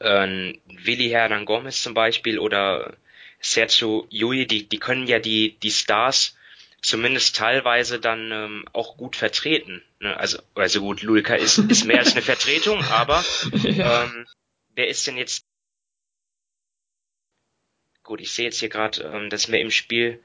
äh, 0.01 0.59
Willi 0.67 1.09
Hernan 1.09 1.45
Gomez 1.45 1.83
zum 1.83 1.95
Beispiel 1.95 2.39
oder 2.39 2.97
Sergio 3.41 4.07
Yui, 4.11 4.47
die, 4.47 4.69
die 4.69 4.79
können 4.79 5.07
ja 5.07 5.19
die, 5.19 5.57
die 5.63 5.71
Stars 5.71 6.37
zumindest 6.83 7.37
teilweise 7.37 7.99
dann 7.99 8.31
ähm, 8.33 8.65
auch 8.73 8.97
gut 8.97 9.17
vertreten. 9.17 9.83
Ne? 10.01 10.17
Also, 10.17 10.39
also 10.55 10.81
gut, 10.81 11.03
Lulka 11.03 11.35
ist, 11.35 11.59
ist 11.59 11.85
mehr 11.85 11.99
als 11.99 12.13
eine 12.13 12.23
Vertretung, 12.23 12.83
aber 12.91 13.25
ja. 13.53 14.05
ähm, 14.05 14.27
wer 14.75 14.89
ist 14.89 15.07
denn 15.07 15.17
jetzt 15.17 15.45
gut, 18.05 18.21
ich 18.21 18.33
sehe 18.33 18.47
jetzt 18.47 18.61
hier 18.61 18.71
gerade, 18.71 19.03
ähm, 19.03 19.29
dass 19.29 19.49
mir 19.49 19.61
im 19.61 19.71
Spiel 19.71 20.19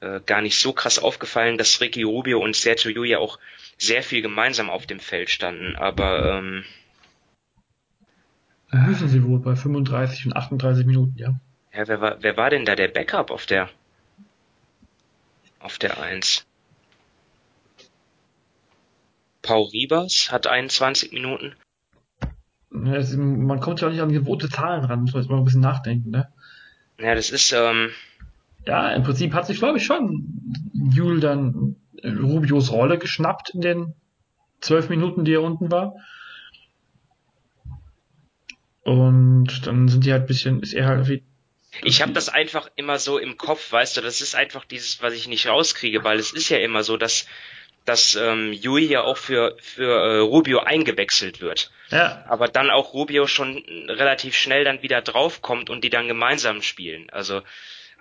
äh, 0.00 0.20
gar 0.26 0.42
nicht 0.42 0.58
so 0.58 0.72
krass 0.72 0.98
aufgefallen, 0.98 1.56
dass 1.56 1.80
Ricky 1.80 2.02
Rubio 2.02 2.38
und 2.40 2.54
Sergio 2.54 3.04
ja 3.04 3.18
auch 3.18 3.38
sehr 3.78 4.02
viel 4.02 4.20
gemeinsam 4.20 4.68
auf 4.68 4.86
dem 4.86 5.00
Feld 5.00 5.30
standen, 5.30 5.76
aber 5.76 6.38
ähm, 6.38 6.64
Müssen 8.72 9.08
sie 9.08 9.22
wohl 9.22 9.38
bei 9.38 9.54
35 9.54 10.26
und 10.26 10.36
38 10.36 10.86
Minuten, 10.86 11.14
ja. 11.16 11.34
Ja, 11.74 11.88
wer 11.88 12.00
war, 12.00 12.22
wer 12.22 12.36
war 12.36 12.50
denn 12.50 12.64
da 12.64 12.74
der 12.74 12.88
Backup 12.88 13.30
auf 13.30 13.46
der 13.46 13.68
auf 15.62 15.78
der 15.78 16.00
1? 16.00 16.44
Paul 19.42 19.68
Ribas 19.72 20.30
hat 20.30 20.46
21 20.46 21.12
Minuten. 21.12 21.54
Man 22.70 23.60
kommt 23.60 23.80
ja 23.80 23.88
auch 23.88 23.92
nicht 23.92 24.00
an 24.00 24.12
gewohnte 24.12 24.48
Zahlen 24.48 24.84
ran, 24.84 25.02
muss 25.02 25.12
man 25.12 25.22
jetzt 25.22 25.30
mal 25.30 25.38
ein 25.38 25.44
bisschen 25.44 25.60
nachdenken, 25.60 26.10
ne? 26.10 26.32
Ja, 26.98 27.14
das 27.14 27.30
ist, 27.30 27.52
ähm, 27.52 27.90
Ja, 28.66 28.92
im 28.92 29.02
Prinzip 29.02 29.34
hat 29.34 29.46
sich, 29.46 29.58
glaube 29.58 29.78
ich, 29.78 29.84
schon 29.84 30.26
Jule 30.72 31.20
dann 31.20 31.76
Rubios 32.04 32.70
Rolle 32.70 32.98
geschnappt 32.98 33.50
in 33.50 33.60
den 33.60 33.94
zwölf 34.60 34.88
Minuten, 34.88 35.24
die 35.24 35.34
er 35.34 35.42
unten 35.42 35.70
war. 35.70 35.96
Und 38.84 39.66
dann 39.66 39.88
sind 39.88 40.04
die 40.04 40.12
halt 40.12 40.22
ein 40.22 40.26
bisschen, 40.26 40.60
ist 40.60 40.74
er 40.74 40.86
halt 40.86 41.08
wie. 41.08 41.22
Ich 41.82 42.02
habe 42.02 42.12
das 42.12 42.28
einfach 42.28 42.70
immer 42.76 42.98
so 42.98 43.18
im 43.18 43.38
Kopf, 43.38 43.72
weißt 43.72 43.96
du, 43.96 44.00
das 44.00 44.20
ist 44.20 44.34
einfach 44.34 44.64
dieses, 44.64 45.02
was 45.02 45.14
ich 45.14 45.26
nicht 45.26 45.46
rauskriege, 45.46 46.04
weil 46.04 46.18
es 46.18 46.32
ist 46.32 46.48
ja 46.48 46.58
immer 46.58 46.82
so, 46.82 46.96
dass 46.96 47.26
dass 47.84 48.14
ähm, 48.14 48.52
Yui 48.52 48.86
ja 48.86 49.02
auch 49.02 49.16
für 49.16 49.56
für 49.60 49.90
äh, 49.90 50.18
Rubio 50.18 50.60
eingewechselt 50.60 51.40
wird. 51.40 51.72
Ja. 51.90 52.24
Aber 52.28 52.46
dann 52.46 52.70
auch 52.70 52.94
Rubio 52.94 53.26
schon 53.26 53.64
relativ 53.88 54.36
schnell 54.36 54.62
dann 54.62 54.82
wieder 54.82 55.02
draufkommt 55.02 55.68
und 55.68 55.82
die 55.82 55.90
dann 55.90 56.06
gemeinsam 56.06 56.62
spielen. 56.62 57.08
Also 57.10 57.42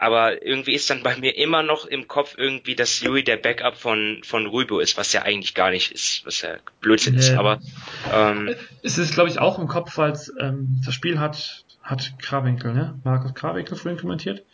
aber 0.01 0.43
irgendwie 0.43 0.73
ist 0.73 0.89
dann 0.89 1.03
bei 1.03 1.15
mir 1.15 1.37
immer 1.37 1.61
noch 1.61 1.85
im 1.85 2.07
Kopf 2.07 2.33
irgendwie, 2.35 2.73
dass 2.73 3.01
Yui 3.01 3.23
der 3.23 3.37
Backup 3.37 3.77
von, 3.77 4.21
von 4.23 4.47
Rubio 4.47 4.79
ist, 4.79 4.97
was 4.97 5.13
ja 5.13 5.21
eigentlich 5.21 5.53
gar 5.53 5.69
nicht 5.69 5.91
ist, 5.91 6.25
was 6.25 6.41
ja 6.41 6.55
Blödsinn 6.79 7.13
ist, 7.13 7.29
aber 7.33 7.59
ähm, 8.11 8.55
es 8.81 8.97
ist, 8.97 9.13
glaube 9.13 9.29
ich, 9.29 9.37
auch 9.37 9.59
im 9.59 9.67
Kopf, 9.67 9.99
weil 9.99 10.19
ähm, 10.39 10.81
das 10.83 10.95
Spiel 10.95 11.19
hat, 11.19 11.63
hat 11.81 12.13
Krawinkel, 12.19 12.73
ne? 12.73 12.99
Markus 13.03 13.33
Krawinkel 13.33 13.75
vorhin 13.77 13.99
kommentiert. 13.99 14.45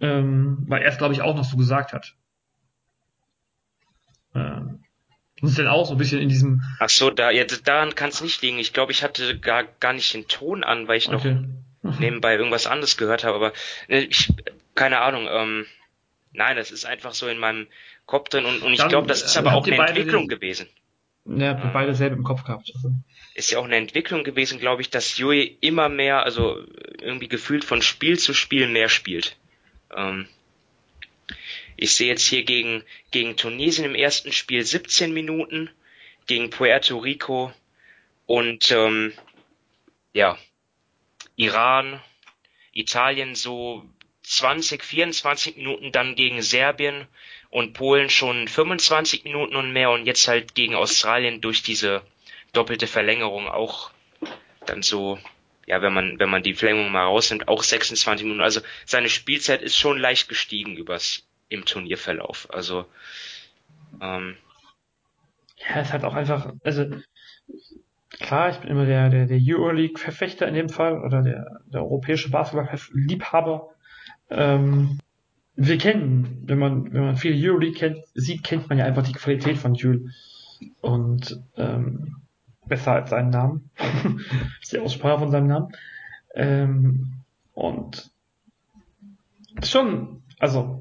Ähm, 0.00 0.64
weil 0.66 0.82
er 0.82 0.88
es, 0.90 0.98
glaube 0.98 1.12
ich, 1.14 1.20
auch 1.22 1.36
noch 1.36 1.44
so 1.44 1.56
gesagt 1.56 1.92
hat. 1.92 2.14
Ähm, 4.34 4.84
und 5.42 5.48
ist 5.48 5.58
dann 5.58 5.68
auch 5.68 5.86
so 5.86 5.92
ein 5.92 5.98
bisschen 5.98 6.20
in 6.20 6.28
diesem. 6.28 6.62
Ach 6.78 6.88
so, 6.88 7.10
da, 7.10 7.30
ja, 7.30 7.44
daran 7.44 7.94
kann 7.94 8.10
es 8.10 8.20
nicht 8.20 8.42
liegen. 8.42 8.58
Ich 8.58 8.72
glaube, 8.72 8.92
ich 8.92 9.02
hatte 9.02 9.38
gar, 9.38 9.64
gar 9.64 9.92
nicht 9.92 10.12
den 10.14 10.28
Ton 10.28 10.64
an, 10.64 10.86
weil 10.88 10.98
ich 10.98 11.08
noch 11.10 11.20
Okay. 11.24 11.44
nebenbei 11.98 12.34
irgendwas 12.36 12.66
anderes 12.66 12.96
gehört 12.98 13.24
habe, 13.24 13.36
aber 13.36 13.52
äh, 13.88 14.00
ich, 14.00 14.30
keine 14.74 15.00
Ahnung, 15.00 15.26
ähm, 15.30 15.64
nein, 16.32 16.56
das 16.56 16.70
ist 16.70 16.84
einfach 16.84 17.14
so 17.14 17.26
in 17.26 17.38
meinem 17.38 17.68
Kopf 18.04 18.28
drin 18.28 18.44
und, 18.44 18.62
und 18.62 18.72
ich 18.74 18.86
glaube, 18.86 19.06
das 19.06 19.22
ist 19.22 19.34
äh, 19.36 19.38
aber 19.38 19.52
habt 19.52 19.66
auch 19.66 19.72
eine 19.72 19.86
Entwicklung 19.88 20.28
den- 20.28 20.28
gewesen. 20.28 20.66
Ja, 21.24 21.56
wir 21.62 21.70
beide 21.72 21.94
selber 21.94 22.16
im 22.16 22.22
Kopf 22.24 22.44
gehabt. 22.44 22.70
Also. 22.74 22.92
Ist 23.40 23.52
ja 23.52 23.58
auch 23.58 23.64
eine 23.64 23.76
Entwicklung 23.76 24.22
gewesen, 24.22 24.58
glaube 24.58 24.82
ich, 24.82 24.90
dass 24.90 25.16
Yui 25.16 25.56
immer 25.62 25.88
mehr, 25.88 26.24
also 26.24 26.62
irgendwie 27.00 27.26
gefühlt 27.26 27.64
von 27.64 27.80
Spiel 27.80 28.18
zu 28.18 28.34
Spiel 28.34 28.68
mehr 28.68 28.90
spielt. 28.90 29.38
Ähm, 29.96 30.28
ich 31.74 31.94
sehe 31.94 32.08
jetzt 32.08 32.26
hier 32.26 32.44
gegen, 32.44 32.84
gegen 33.10 33.38
Tunesien 33.38 33.86
im 33.86 33.94
ersten 33.94 34.30
Spiel 34.30 34.62
17 34.62 35.14
Minuten, 35.14 35.70
gegen 36.26 36.50
Puerto 36.50 36.98
Rico 36.98 37.50
und 38.26 38.70
ähm, 38.72 39.14
ja, 40.12 40.36
Iran, 41.36 42.02
Italien 42.74 43.34
so 43.34 43.88
20, 44.24 44.84
24 44.84 45.56
Minuten, 45.56 45.92
dann 45.92 46.14
gegen 46.14 46.42
Serbien 46.42 47.06
und 47.48 47.72
Polen 47.72 48.10
schon 48.10 48.48
25 48.48 49.24
Minuten 49.24 49.56
und 49.56 49.72
mehr 49.72 49.92
und 49.92 50.04
jetzt 50.04 50.28
halt 50.28 50.54
gegen 50.54 50.74
Australien 50.74 51.40
durch 51.40 51.62
diese 51.62 52.02
doppelte 52.52 52.86
Verlängerung 52.86 53.48
auch 53.48 53.90
dann 54.66 54.82
so, 54.82 55.18
ja, 55.66 55.82
wenn 55.82 55.92
man, 55.92 56.18
wenn 56.18 56.30
man 56.30 56.42
die 56.42 56.54
Verlängerung 56.54 56.92
mal 56.92 57.04
rausnimmt, 57.04 57.48
auch 57.48 57.62
26 57.62 58.24
Minuten. 58.24 58.42
Also 58.42 58.60
seine 58.86 59.08
Spielzeit 59.08 59.62
ist 59.62 59.76
schon 59.76 59.98
leicht 59.98 60.28
gestiegen 60.28 60.76
übers 60.76 61.26
im 61.48 61.64
Turnierverlauf. 61.64 62.48
Also 62.52 62.86
ähm, 64.00 64.36
Ja, 65.56 65.80
es 65.80 65.92
hat 65.92 66.04
auch 66.04 66.14
einfach, 66.14 66.52
also 66.64 66.86
klar, 68.10 68.50
ich 68.50 68.56
bin 68.58 68.70
immer 68.70 68.86
der, 68.86 69.10
der, 69.10 69.26
der 69.26 69.40
Euroleague-Verfechter 69.40 70.46
in 70.46 70.54
dem 70.54 70.68
Fall 70.68 71.00
oder 71.02 71.22
der, 71.22 71.60
der 71.66 71.82
europäische 71.82 72.30
Basketball-Liebhaber. 72.30 73.68
Ähm, 74.30 74.98
wir 75.56 75.78
kennen, 75.78 76.42
wenn 76.46 76.58
man, 76.58 76.92
wenn 76.92 77.04
man 77.04 77.16
viel 77.16 77.34
Euroleague 77.34 77.78
kennt, 77.78 77.98
sieht, 78.14 78.44
kennt 78.44 78.68
man 78.68 78.78
ja 78.78 78.84
einfach 78.84 79.02
die 79.06 79.12
Qualität 79.12 79.58
von 79.58 79.74
Jules. 79.74 80.02
Und 80.80 81.40
ähm, 81.56 82.19
besser 82.70 82.92
als 82.92 83.10
seinen 83.10 83.28
Namen. 83.30 83.70
die 84.72 84.78
Aussprache 84.78 85.18
von 85.18 85.30
seinem 85.30 85.48
Namen. 85.48 85.68
Ähm, 86.34 87.12
und 87.52 88.10
schon, 89.62 90.22
also 90.38 90.80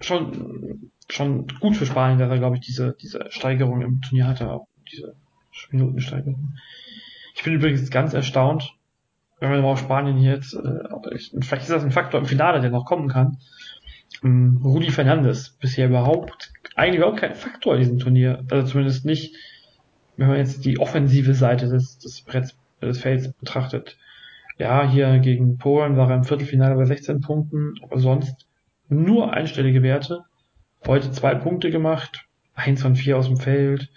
schon 0.00 0.90
schon 1.10 1.46
gut 1.60 1.76
für 1.76 1.86
Spanien, 1.86 2.18
dass 2.18 2.30
er, 2.30 2.38
glaube 2.38 2.56
ich, 2.56 2.62
diese, 2.62 2.96
diese 3.00 3.26
Steigerung 3.30 3.82
im 3.82 4.00
Turnier 4.00 4.26
hatte, 4.26 4.50
auch 4.50 4.66
diese 4.90 5.14
Minutensteigerung. 5.70 6.54
Ich 7.34 7.42
bin 7.42 7.54
übrigens 7.54 7.90
ganz 7.90 8.14
erstaunt, 8.14 8.74
wenn 9.40 9.50
man 9.50 9.64
auf 9.64 9.80
Spanien 9.80 10.16
hier 10.16 10.34
jetzt, 10.34 10.54
äh, 10.54 11.14
ich, 11.14 11.32
vielleicht 11.40 11.64
ist 11.64 11.70
das 11.70 11.84
ein 11.84 11.90
Faktor 11.90 12.20
im 12.20 12.26
Finale, 12.26 12.60
der 12.60 12.70
noch 12.70 12.86
kommen 12.86 13.08
kann. 13.08 13.38
Ähm, 14.22 14.60
Rudi 14.64 14.90
Fernandes, 14.90 15.50
bisher 15.60 15.88
überhaupt, 15.88 16.52
eigentlich 16.76 16.98
überhaupt 16.98 17.20
kein 17.20 17.34
Faktor 17.34 17.74
in 17.74 17.80
diesem 17.80 17.98
Turnier. 17.98 18.44
Also 18.50 18.72
zumindest 18.72 19.04
nicht, 19.04 19.36
wenn 20.16 20.28
man 20.28 20.36
jetzt 20.36 20.64
die 20.64 20.78
offensive 20.78 21.34
Seite 21.34 21.68
des, 21.68 21.98
des 21.98 22.22
Bretts, 22.22 22.56
des 22.80 23.00
Felds 23.00 23.32
betrachtet. 23.32 23.96
Ja, 24.58 24.88
hier 24.88 25.18
gegen 25.18 25.58
Polen 25.58 25.96
war 25.96 26.10
er 26.10 26.16
im 26.16 26.24
Viertelfinale 26.24 26.76
bei 26.76 26.84
16 26.84 27.20
Punkten, 27.20 27.74
aber 27.82 27.98
sonst 27.98 28.46
nur 28.88 29.32
einstellige 29.32 29.82
Werte. 29.82 30.24
Heute 30.86 31.10
zwei 31.10 31.34
Punkte 31.34 31.70
gemacht, 31.70 32.26
eins 32.54 32.82
von 32.82 32.94
vier 32.94 33.18
aus 33.18 33.26
dem 33.26 33.38
Feld, 33.38 33.90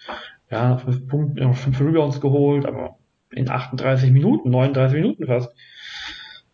ja, 0.49 0.70
noch 0.70 0.82
fünf 0.82 1.07
Punkte, 1.07 1.43
noch 1.43 1.55
fünf 1.55 1.80
Rebounds 1.80 2.22
geholt, 2.22 2.65
aber 2.65 2.97
in 3.30 3.49
38 3.49 4.11
Minuten, 4.11 4.49
39 4.49 4.95
Minuten 4.95 5.28
fast. 5.28 5.53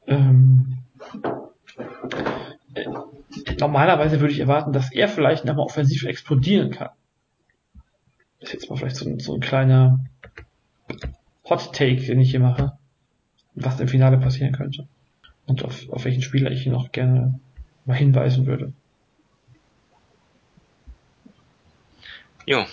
Ähm, 0.08 0.80
äh, 2.74 2.86
normalerweise 3.60 4.20
würde 4.20 4.34
ich 4.34 4.40
erwarten, 4.40 4.74
dass 4.74 4.92
er 4.92 5.08
vielleicht 5.08 5.46
nochmal 5.46 5.66
offensiv 5.66 6.04
explodieren 6.04 6.72
kann. 6.72 6.90
Das 8.44 8.50
ist 8.50 8.54
jetzt 8.56 8.70
mal 8.70 8.76
vielleicht 8.76 8.98
so 8.98 9.10
ein, 9.10 9.20
so 9.20 9.34
ein 9.36 9.40
kleiner 9.40 10.02
Hot 11.50 11.72
Take, 11.74 12.02
den 12.04 12.20
ich 12.20 12.32
hier 12.32 12.42
mache, 12.42 12.78
was 13.56 13.80
im 13.80 13.88
Finale 13.88 14.18
passieren 14.18 14.52
könnte. 14.52 14.86
Und 15.46 15.64
auf, 15.64 15.90
auf 15.90 16.04
welchen 16.04 16.22
Spieler 16.22 16.52
ich 16.52 16.66
noch 16.66 16.92
gerne 16.92 17.40
mal 17.86 17.96
hinweisen 17.96 18.46
würde. 18.46 18.74
jo, 22.46 22.66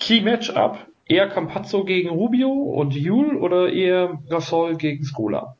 Key 0.00 0.22
Matchup, 0.22 0.88
eher 1.06 1.28
Campazzo 1.28 1.84
gegen 1.84 2.08
Rubio 2.08 2.50
und 2.50 2.96
Yule 2.96 3.38
oder 3.38 3.72
eher 3.72 4.18
Gasol 4.28 4.76
gegen 4.76 5.04
Scola? 5.04 5.56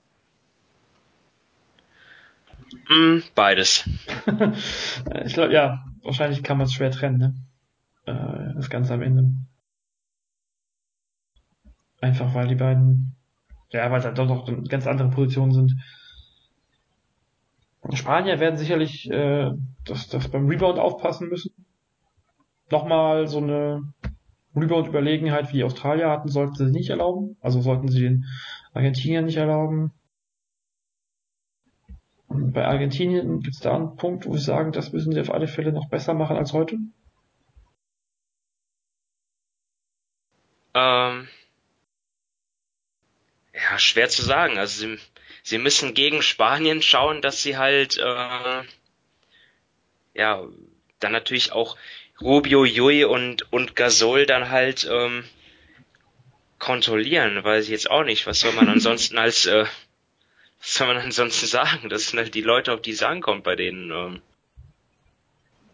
mm, 2.88 3.18
beides. 3.36 3.88
ich 5.24 5.34
glaube, 5.34 5.52
ja, 5.52 5.84
wahrscheinlich 6.02 6.42
kann 6.42 6.58
man 6.58 6.66
es 6.66 6.72
schwer 6.72 6.90
trennen, 6.90 7.18
ne? 7.18 7.34
Äh, 8.10 8.54
das 8.54 8.70
Ganze 8.70 8.94
am 8.94 9.02
Ende. 9.02 9.32
Einfach 12.00 12.34
weil 12.34 12.48
die 12.48 12.54
beiden, 12.54 13.16
ja, 13.70 13.90
weil 13.90 14.00
es 14.00 14.14
doch 14.14 14.26
noch 14.26 14.68
ganz 14.68 14.86
anderen 14.86 15.10
Positionen 15.10 15.52
sind. 15.52 15.76
Spanier 17.92 18.40
werden 18.40 18.56
sicherlich 18.56 19.10
äh, 19.10 19.52
das, 19.84 20.08
das 20.08 20.28
beim 20.28 20.46
Rebound 20.46 20.78
aufpassen 20.78 21.28
müssen. 21.28 21.52
Nochmal 22.70 23.26
so 23.26 23.38
eine 23.38 23.92
Rebound-Überlegenheit 24.54 25.48
wie 25.50 25.58
die 25.58 25.64
Australier 25.64 26.10
hatten, 26.10 26.28
sollten 26.28 26.54
sie 26.54 26.70
nicht 26.70 26.90
erlauben. 26.90 27.36
Also 27.40 27.60
sollten 27.60 27.88
sie 27.88 28.00
den 28.00 28.26
Argentiniern 28.72 29.24
nicht 29.24 29.36
erlauben. 29.36 29.92
Bei 32.28 32.66
Argentinien 32.66 33.40
gibt 33.40 33.56
es 33.56 33.60
da 33.60 33.74
einen 33.74 33.96
Punkt, 33.96 34.26
wo 34.26 34.36
sie 34.36 34.44
sagen, 34.44 34.72
das 34.72 34.92
müssen 34.92 35.12
sie 35.12 35.20
auf 35.20 35.32
alle 35.32 35.48
Fälle 35.48 35.72
noch 35.72 35.88
besser 35.88 36.14
machen 36.14 36.36
als 36.36 36.52
heute? 36.52 36.78
Ähm, 40.74 41.28
ja, 43.54 43.78
schwer 43.78 44.08
zu 44.08 44.22
sagen. 44.22 44.58
Also 44.58 44.80
sie, 44.80 44.98
sie 45.42 45.58
müssen 45.58 45.94
gegen 45.94 46.22
Spanien 46.22 46.82
schauen, 46.82 47.22
dass 47.22 47.42
sie 47.42 47.56
halt 47.56 47.98
äh, 47.98 48.62
ja 50.14 50.44
dann 51.00 51.12
natürlich 51.12 51.52
auch 51.52 51.76
Rubio, 52.20 52.64
Jui 52.64 53.04
und 53.04 53.52
und 53.52 53.76
Gasol 53.76 54.26
dann 54.26 54.50
halt 54.50 54.86
ähm, 54.90 55.24
kontrollieren, 56.58 57.42
weiß 57.42 57.64
ich 57.64 57.70
jetzt 57.70 57.90
auch 57.90 58.04
nicht. 58.04 58.26
Was 58.26 58.40
soll 58.40 58.52
man 58.52 58.68
ansonsten 58.68 59.18
als 59.18 59.46
äh, 59.46 59.64
was 60.60 60.74
soll 60.74 60.88
man 60.88 60.98
ansonsten 60.98 61.46
sagen? 61.46 61.88
Das 61.88 62.08
sind 62.08 62.18
halt 62.18 62.34
die 62.34 62.42
Leute, 62.42 62.72
auf 62.72 62.82
die 62.82 62.90
es 62.90 63.02
ankommt 63.02 63.44
bei 63.44 63.56
denen. 63.56 63.90
Ähm, 63.90 64.22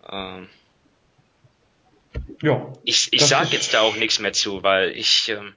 ähm, 0.08 0.48
ja. 2.42 2.72
Ich, 2.84 3.12
ich 3.12 3.24
sag 3.26 3.52
jetzt 3.52 3.74
da 3.74 3.80
auch 3.80 3.96
nichts 3.96 4.18
mehr 4.18 4.32
zu, 4.32 4.62
weil 4.62 4.90
ich 4.90 5.28
ähm, 5.28 5.54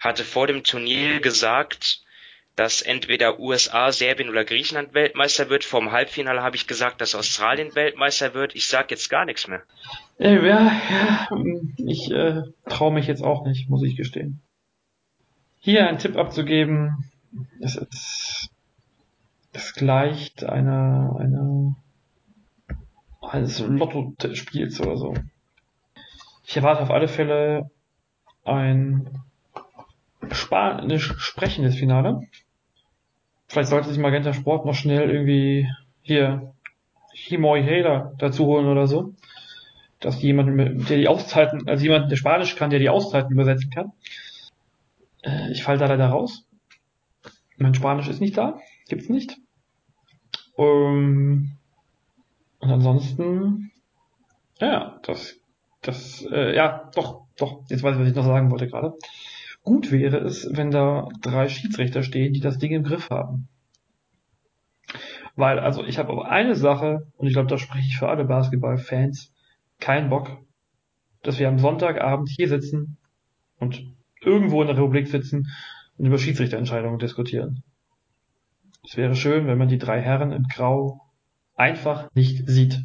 hatte 0.00 0.24
vor 0.24 0.46
dem 0.46 0.64
Turnier 0.64 1.20
gesagt, 1.20 2.02
dass 2.56 2.82
entweder 2.82 3.40
USA, 3.40 3.90
Serbien 3.90 4.28
oder 4.28 4.44
Griechenland 4.44 4.94
Weltmeister 4.94 5.48
wird. 5.50 5.64
Vorm 5.64 5.90
Halbfinale 5.90 6.42
habe 6.42 6.56
ich 6.56 6.66
gesagt, 6.66 7.00
dass 7.00 7.14
Australien 7.14 7.74
Weltmeister 7.74 8.32
wird. 8.34 8.54
Ich 8.54 8.68
sag 8.68 8.90
jetzt 8.90 9.10
gar 9.10 9.24
nichts 9.24 9.48
mehr. 9.48 9.62
Ja, 10.18 10.30
ja 10.30 11.30
ich 11.78 12.10
äh, 12.10 12.42
traue 12.68 12.92
mich 12.92 13.06
jetzt 13.06 13.22
auch 13.22 13.44
nicht, 13.44 13.68
muss 13.68 13.82
ich 13.82 13.96
gestehen. 13.96 14.40
Hier 15.58 15.88
einen 15.88 15.98
Tipp 15.98 16.16
abzugeben, 16.16 17.10
es, 17.58 17.76
ist, 17.76 18.50
es 19.52 19.72
gleicht 19.72 20.44
einer, 20.44 21.16
einer 21.18 21.74
eines 23.20 23.58
Lotto-Spiels 23.60 24.80
oder 24.80 24.96
so. 24.96 25.14
Ich 26.46 26.56
erwarte 26.56 26.82
auf 26.82 26.90
alle 26.90 27.08
Fälle 27.08 27.70
ein 28.44 29.22
spanisch 30.30 31.14
sprechendes 31.18 31.76
Finale. 31.76 32.20
Vielleicht 33.46 33.70
sollte 33.70 33.88
sich 33.88 33.98
Magenta 33.98 34.32
Sport 34.32 34.66
noch 34.66 34.74
schnell 34.74 35.10
irgendwie 35.10 35.68
hier 36.02 36.54
Himoy 37.12 37.62
Hader 37.62 38.12
dazu 38.18 38.46
holen 38.46 38.66
oder 38.66 38.86
so. 38.86 39.14
Dass 40.00 40.20
jemand, 40.20 40.88
der 40.90 40.98
die 40.98 41.08
Auszeiten, 41.08 41.66
also 41.68 41.82
jemand, 41.82 42.10
der 42.10 42.16
Spanisch 42.16 42.56
kann, 42.56 42.70
der 42.70 42.78
die 42.78 42.90
Auszeiten 42.90 43.32
übersetzen 43.32 43.70
kann. 43.70 43.92
Äh, 45.22 45.50
ich 45.52 45.62
falle 45.62 45.78
da 45.78 45.86
leider 45.86 46.08
raus. 46.08 46.44
Mein 47.56 47.74
Spanisch 47.74 48.08
ist 48.08 48.20
nicht 48.20 48.36
da. 48.36 48.58
Gibt's 48.88 49.08
nicht. 49.08 49.38
Um, 50.56 51.56
und 52.58 52.70
ansonsten, 52.70 53.72
ja, 54.60 54.98
das, 55.02 55.36
das, 55.86 56.26
äh, 56.30 56.54
ja, 56.54 56.90
doch, 56.94 57.26
doch, 57.36 57.62
jetzt 57.68 57.82
weiß 57.82 57.94
ich, 57.94 58.00
was 58.00 58.08
ich 58.08 58.14
noch 58.14 58.24
sagen 58.24 58.50
wollte 58.50 58.68
gerade. 58.68 58.94
Gut 59.62 59.92
wäre 59.92 60.18
es, 60.18 60.48
wenn 60.52 60.70
da 60.70 61.08
drei 61.22 61.48
Schiedsrichter 61.48 62.02
stehen, 62.02 62.32
die 62.32 62.40
das 62.40 62.58
Ding 62.58 62.72
im 62.72 62.84
Griff 62.84 63.10
haben. 63.10 63.48
Weil, 65.36 65.58
also 65.58 65.84
ich 65.84 65.98
habe 65.98 66.12
aber 66.12 66.30
eine 66.30 66.54
Sache, 66.54 67.06
und 67.16 67.26
ich 67.26 67.32
glaube, 67.32 67.48
da 67.48 67.58
spreche 67.58 67.88
ich 67.88 67.96
für 67.96 68.08
alle 68.08 68.24
Basketballfans, 68.24 69.32
keinen 69.80 70.10
Bock, 70.10 70.38
dass 71.22 71.38
wir 71.38 71.48
am 71.48 71.58
Sonntagabend 71.58 72.28
hier 72.28 72.48
sitzen 72.48 72.98
und 73.58 73.82
irgendwo 74.20 74.60
in 74.60 74.68
der 74.68 74.76
Republik 74.76 75.08
sitzen 75.08 75.48
und 75.96 76.06
über 76.06 76.18
Schiedsrichterentscheidungen 76.18 76.98
diskutieren. 76.98 77.62
Es 78.84 78.96
wäre 78.96 79.16
schön, 79.16 79.46
wenn 79.46 79.58
man 79.58 79.68
die 79.68 79.78
drei 79.78 80.00
Herren 80.00 80.32
in 80.32 80.44
Grau 80.44 81.00
einfach 81.56 82.10
nicht 82.14 82.48
sieht. 82.48 82.84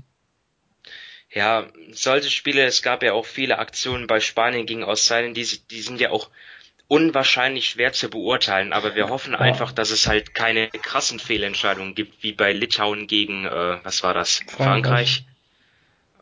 Ja, 1.39 1.67
solche 1.93 2.29
Spiele, 2.29 2.65
es 2.65 2.81
gab 2.81 3.01
ja 3.01 3.13
auch 3.13 3.25
viele 3.25 3.59
Aktionen 3.59 4.07
bei 4.07 4.19
Spanien 4.19 4.65
gegen 4.65 4.83
Australien, 4.83 5.33
die, 5.33 5.47
die 5.71 5.79
sind 5.79 6.01
ja 6.01 6.09
auch 6.09 6.29
unwahrscheinlich 6.89 7.69
schwer 7.69 7.93
zu 7.93 8.09
beurteilen, 8.09 8.73
aber 8.73 8.93
wir 8.93 9.07
hoffen 9.07 9.31
ja. 9.31 9.39
einfach, 9.39 9.71
dass 9.71 9.89
es 9.89 10.05
halt 10.05 10.35
keine 10.35 10.67
krassen 10.67 11.17
Fehlentscheidungen 11.17 11.95
gibt, 11.95 12.23
wie 12.23 12.33
bei 12.33 12.51
Litauen 12.51 13.07
gegen, 13.07 13.45
äh, 13.45 13.77
was 13.83 14.03
war 14.03 14.13
das, 14.13 14.41
Frankreich. 14.47 15.23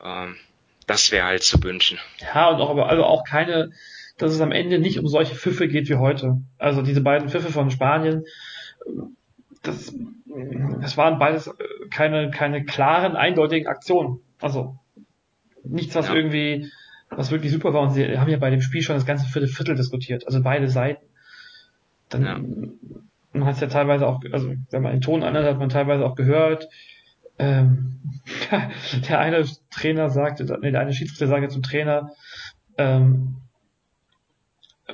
Ähm, 0.04 0.36
das 0.86 1.12
wäre 1.12 1.26
halt 1.26 1.42
zu 1.42 1.64
wünschen. 1.64 1.98
Ja, 2.22 2.50
und 2.50 2.62
auch, 2.62 2.70
aber 2.70 2.88
also 2.88 3.04
auch 3.04 3.24
keine, 3.24 3.72
dass 4.20 4.32
es 4.32 4.40
am 4.40 4.52
Ende 4.52 4.78
nicht 4.78 5.00
um 5.00 5.08
solche 5.08 5.34
Pfiffe 5.34 5.68
geht 5.68 5.90
wie 5.90 5.96
heute. 5.96 6.38
Also 6.60 6.84
diese 6.84 7.02
beiden 7.02 7.30
Pfiffe 7.30 7.52
von 7.52 7.72
Spanien, 7.72 8.24
das, 9.64 9.96
das 10.80 10.96
waren 10.96 11.18
beides 11.18 11.50
keine, 11.90 12.30
keine 12.30 12.64
klaren, 12.66 13.16
eindeutigen 13.16 13.68
Aktionen. 13.68 14.20
Also 14.40 14.78
nichts, 15.70 15.96
was 15.96 16.10
ja. 16.10 16.16
irgendwie 16.16 16.70
was 17.10 17.32
wirklich 17.32 17.52
super 17.52 17.74
war. 17.74 17.82
Und 17.82 17.92
sie 17.92 18.18
haben 18.18 18.30
ja 18.30 18.38
bei 18.38 18.50
dem 18.50 18.62
Spiel 18.62 18.82
schon 18.82 18.96
das 18.96 19.06
ganze 19.06 19.28
vierte 19.28 19.48
Viertel 19.48 19.76
diskutiert, 19.76 20.26
also 20.26 20.42
beide 20.42 20.68
Seiten. 20.68 21.06
Dann, 22.10 22.26
ja. 22.26 22.40
man 23.34 23.48
hat 23.48 23.56
es 23.56 23.62
ja 23.62 23.68
teilweise 23.68 24.08
auch, 24.08 24.22
also 24.32 24.54
wenn 24.72 24.82
man 24.82 24.94
den 24.94 25.02
Ton 25.02 25.24
anhört, 25.24 25.46
hat 25.46 25.60
man 25.60 25.70
teilweise 25.70 26.06
auch 26.06 26.16
gehört, 26.16 26.68
ähm, 27.40 28.00
der 29.10 29.20
eine 29.20 29.46
Trainer 29.72 30.10
sagte, 30.10 30.46
nee, 30.62 30.72
der 30.72 30.82
eine 30.82 30.94
Schiedsrichter 30.94 31.28
sagte 31.28 31.50
zum 31.50 31.64
Trainer, 31.64 32.12
ähm, 32.78 33.38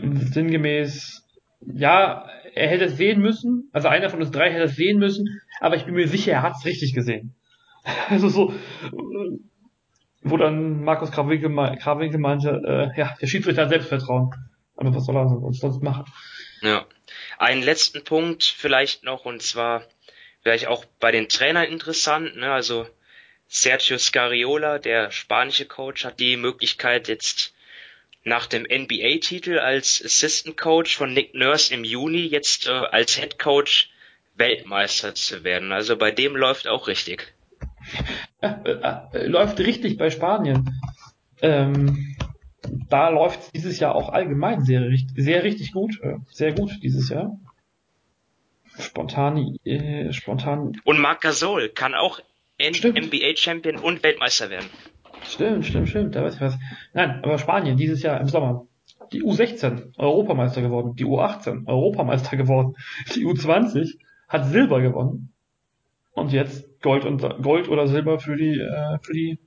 sinngemäß, 0.02 1.26
ja, 1.74 2.28
er 2.56 2.68
hätte 2.68 2.86
es 2.86 2.98
sehen 2.98 3.22
müssen, 3.22 3.70
also 3.72 3.88
einer 3.88 4.10
von 4.10 4.20
uns 4.20 4.32
drei 4.32 4.52
hätte 4.52 4.64
es 4.64 4.76
sehen 4.76 5.00
müssen, 5.00 5.42
aber 5.60 5.76
ich 5.76 5.86
bin 5.86 5.96
mir 5.96 6.08
sicher, 6.08 6.34
er 6.34 6.42
hat 6.42 6.56
es 6.58 6.66
richtig 6.66 6.94
gesehen. 6.94 7.36
Also 8.10 8.30
so, 8.30 8.54
wo 10.24 10.38
dann 10.38 10.84
Markus 10.84 11.12
Krawinkel, 11.12 11.50
Krawinkel 11.78 12.20
meinte, 12.20 12.92
äh, 12.96 13.00
ja, 13.00 13.16
der 13.22 13.28
Schiedsrichter 13.28 13.64
hat 13.64 13.70
Selbstvertrauen. 13.70 14.34
Aber 14.76 14.96
was 14.96 15.06
soll 15.06 15.16
er 15.16 15.28
sonst 15.54 15.84
machen? 15.84 16.06
Ja. 16.62 16.86
Einen 17.38 17.62
letzten 17.62 18.04
Punkt 18.04 18.44
vielleicht 18.44 19.04
noch, 19.04 19.26
und 19.26 19.42
zwar 19.42 19.84
vielleicht 20.42 20.68
auch 20.68 20.86
bei 21.00 21.12
den 21.12 21.30
Trainern 21.30 21.66
interessant, 21.66 22.36
ne? 22.36 22.52
Also 22.52 22.88
Sergio 23.48 23.98
Scariola, 23.98 24.80
der 24.80 25.12
spanische 25.12 25.66
Coach, 25.66 26.06
hat 26.06 26.20
die 26.20 26.38
Möglichkeit 26.38 27.08
jetzt 27.08 27.54
nach 28.24 28.48
dem 28.48 28.64
NBA-Titel 28.64 29.60
als 29.60 30.02
Assistant 30.04 30.58
Coach 30.58 30.96
von 30.96 31.14
Nick 31.14 31.36
Nurse 31.36 31.74
im 31.74 31.84
Juni 31.84 32.26
jetzt 32.26 32.68
äh, 32.68 32.72
als 32.72 33.16
Head 33.18 33.38
Coach 33.38 33.90
Weltmeister 34.36 35.14
zu 35.14 35.44
werden. 35.44 35.72
Also 35.72 35.98
bei 35.98 36.12
dem 36.12 36.36
läuft 36.36 36.68
auch 36.68 36.88
richtig. 36.88 37.34
Äh, 39.14 39.28
läuft 39.28 39.60
richtig 39.60 39.98
bei 39.98 40.10
Spanien. 40.10 40.70
Ähm, 41.42 42.16
da 42.90 43.10
läuft 43.10 43.42
es 43.42 43.52
dieses 43.52 43.80
Jahr 43.80 43.96
auch 43.96 44.10
allgemein 44.10 44.64
sehr, 44.64 44.90
sehr 45.16 45.44
richtig 45.44 45.72
gut. 45.72 46.00
Äh, 46.02 46.18
sehr 46.30 46.54
gut 46.54 46.72
dieses 46.82 47.10
Jahr. 47.10 47.40
Spontan, 48.78 49.58
äh, 49.64 50.12
spontan. 50.12 50.74
Und 50.84 51.00
Marc 51.00 51.22
Gasol 51.22 51.70
kann 51.70 51.94
auch 51.94 52.20
NBA-Champion 52.60 53.78
und 53.78 54.04
Weltmeister 54.04 54.50
werden. 54.50 54.70
Stimmt, 55.24 55.66
stimmt, 55.66 55.90
stimmt. 55.90 56.16
Da 56.16 56.24
weiß 56.24 56.36
ich 56.36 56.42
was. 56.42 56.58
Nein, 56.94 57.24
aber 57.24 57.38
Spanien 57.38 57.78
dieses 57.78 58.02
Jahr 58.04 58.20
im 58.20 58.28
Sommer. 58.28 58.68
Die 59.12 59.24
U16 59.24 59.98
Europameister 59.98 60.62
geworden. 60.62 60.96
Die 60.96 61.06
U18 61.06 61.68
Europameister 61.68 62.36
geworden. 62.36 62.76
Die 63.16 63.26
U20 63.26 64.00
hat 64.28 64.48
Silber 64.48 64.82
gewonnen. 64.82 65.34
Und 66.14 66.32
jetzt 66.32 66.68
Gold 66.84 67.06
und 67.06 67.22
Gold 67.42 67.70
oder 67.70 67.88
Silber 67.88 68.20
für 68.20 68.36
die 68.36 68.60
äh, 68.60 69.00
für 69.02 69.14
die 69.14 69.40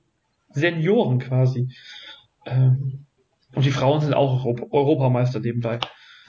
Senioren 0.49 1.19
quasi. 1.19 1.69
Ähm, 2.45 3.05
und 3.53 3.65
die 3.65 3.71
Frauen 3.71 4.01
sind 4.01 4.13
auch 4.13 4.45
Europameister 4.45 5.39
nebenbei. 5.39 5.79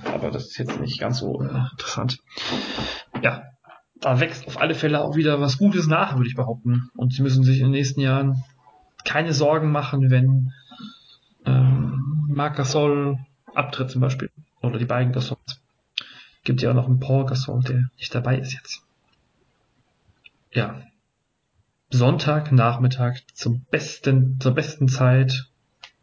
Aber 0.04 0.30
das 0.30 0.46
ist 0.46 0.58
jetzt 0.58 0.80
nicht 0.80 1.00
ganz 1.00 1.18
so 1.18 1.42
äh, 1.42 1.62
interessant. 1.72 2.18
Ja, 3.22 3.42
da 4.00 4.20
wächst 4.20 4.46
auf 4.46 4.60
alle 4.60 4.74
Fälle 4.74 5.02
auch 5.02 5.16
wieder 5.16 5.40
was 5.40 5.58
Gutes 5.58 5.88
nach, 5.88 6.16
würde 6.16 6.28
ich 6.28 6.36
behaupten. 6.36 6.90
Und 6.94 7.12
sie 7.12 7.22
müssen 7.22 7.42
sich 7.42 7.58
in 7.58 7.64
den 7.64 7.72
nächsten 7.72 8.00
Jahren 8.00 8.44
keine 9.04 9.32
Sorgen 9.32 9.72
machen, 9.72 10.10
wenn 10.10 10.52
ähm, 11.46 12.28
Marc 12.28 12.56
Gasol 12.56 13.18
abtritt 13.54 13.90
zum 13.90 14.00
Beispiel. 14.00 14.30
Oder 14.62 14.78
die 14.78 14.84
beiden 14.84 15.12
Gasols. 15.12 15.60
Gibt 16.44 16.62
ja 16.62 16.70
auch 16.70 16.74
noch 16.74 16.86
einen 16.86 17.00
Paul 17.00 17.26
Gasol, 17.26 17.62
der 17.62 17.90
nicht 17.96 18.14
dabei 18.14 18.38
ist 18.38 18.52
jetzt. 18.52 18.82
Ja, 20.52 20.80
Sonntagnachmittag 21.90 23.20
zum 23.34 23.64
besten, 23.70 24.38
zur 24.40 24.54
besten 24.54 24.88
Zeit 24.88 25.48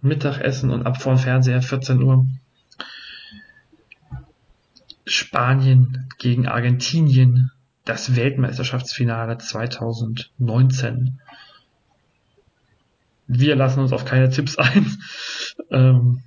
Mittagessen 0.02 0.72
und 0.72 0.86
ab 0.86 1.02
vor 1.02 1.14
dem 1.16 1.20
Fernseher 1.20 1.62
14 1.62 2.02
Uhr. 2.02 2.26
Spanien 5.06 6.10
gegen 6.18 6.48
Argentinien, 6.48 7.52
das 7.86 8.16
Weltmeisterschaftsfinale 8.16 9.38
2019. 9.38 11.20
Wir 13.28 13.56
lassen 13.56 13.80
uns 13.80 13.92
auf 13.92 14.06
keine 14.06 14.30
Tipps 14.30 14.58
ein. 14.58 14.98
Ähm, 15.70 16.24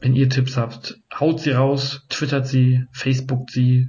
wenn 0.00 0.14
ihr 0.14 0.28
Tipps 0.28 0.56
habt, 0.56 1.00
haut 1.18 1.40
sie 1.40 1.52
raus, 1.52 2.04
twittert 2.08 2.46
sie, 2.46 2.86
facebookt 2.92 3.50
sie. 3.50 3.88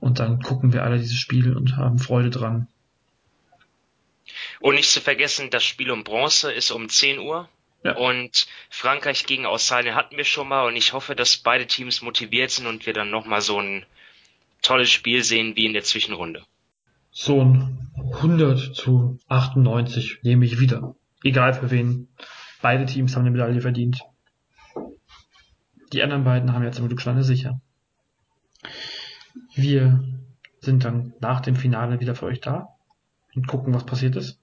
Und 0.00 0.18
dann 0.18 0.40
gucken 0.40 0.72
wir 0.72 0.84
alle 0.84 0.98
dieses 0.98 1.18
Spiel 1.18 1.56
und 1.56 1.76
haben 1.76 1.98
Freude 1.98 2.30
dran. 2.30 2.68
Und 4.60 4.74
nicht 4.74 4.90
zu 4.90 5.00
vergessen, 5.00 5.50
das 5.50 5.64
Spiel 5.64 5.90
um 5.90 6.04
Bronze 6.04 6.52
ist 6.52 6.70
um 6.70 6.88
10 6.88 7.18
Uhr. 7.18 7.48
Ja. 7.84 7.96
Und 7.96 8.46
Frankreich 8.70 9.26
gegen 9.26 9.46
Australien 9.46 9.94
hatten 9.94 10.16
wir 10.16 10.24
schon 10.24 10.48
mal 10.48 10.66
und 10.66 10.76
ich 10.76 10.92
hoffe, 10.92 11.14
dass 11.14 11.36
beide 11.36 11.66
Teams 11.66 12.02
motiviert 12.02 12.50
sind 12.50 12.66
und 12.66 12.86
wir 12.86 12.92
dann 12.92 13.10
nochmal 13.10 13.40
so 13.40 13.60
ein 13.60 13.86
tolles 14.62 14.90
Spiel 14.90 15.22
sehen 15.22 15.54
wie 15.54 15.66
in 15.66 15.72
der 15.72 15.84
Zwischenrunde. 15.84 16.44
So 17.10 17.40
ein 17.40 17.90
100 18.14 18.74
zu 18.74 19.18
98 19.28 20.18
nehme 20.22 20.44
ich 20.44 20.58
wieder. 20.58 20.96
Egal 21.22 21.54
für 21.54 21.70
wen. 21.70 22.08
Beide 22.60 22.86
Teams 22.86 23.14
haben 23.14 23.22
eine 23.22 23.30
Medaille 23.30 23.60
verdient. 23.60 24.00
Die 25.92 26.02
anderen 26.02 26.24
beiden 26.24 26.52
haben 26.52 26.64
jetzt 26.64 26.76
zum 26.76 26.88
Glück 26.88 27.00
schon 27.00 27.12
eine 27.12 27.24
sicher. 27.24 27.60
Wir 29.54 30.04
sind 30.60 30.84
dann 30.84 31.14
nach 31.20 31.40
dem 31.40 31.56
Finale 31.56 32.00
wieder 32.00 32.14
für 32.14 32.26
euch 32.26 32.40
da 32.40 32.68
und 33.34 33.46
gucken, 33.46 33.74
was 33.74 33.86
passiert 33.86 34.16
ist. 34.16 34.38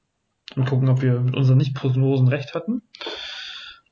Und 0.56 0.66
gucken, 0.66 0.90
ob 0.90 1.02
wir 1.02 1.20
mit 1.20 1.36
unseren 1.36 1.58
Nicht-Prognosen 1.58 2.28
recht 2.28 2.54
hatten. 2.54 2.84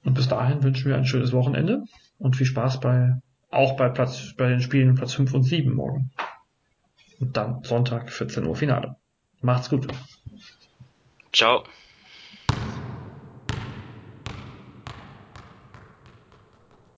Und 0.03 0.13
bis 0.13 0.27
dahin 0.27 0.63
wünschen 0.63 0.89
wir 0.89 0.95
ein 0.95 1.05
schönes 1.05 1.33
Wochenende 1.33 1.83
und 2.19 2.35
viel 2.35 2.45
Spaß 2.45 2.79
bei, 2.79 3.15
auch 3.49 3.75
bei 3.75 3.89
Platz, 3.89 4.33
bei 4.37 4.49
den 4.49 4.61
Spielen 4.61 4.95
Platz 4.95 5.13
5 5.13 5.33
und 5.33 5.43
7 5.43 5.73
morgen. 5.73 6.11
Und 7.19 7.35
dann 7.37 7.63
Sonntag 7.63 8.11
14 8.11 8.45
Uhr 8.45 8.55
Finale. 8.55 8.97
Macht's 9.41 9.69
gut. 9.69 9.87
Ciao. 11.31 11.63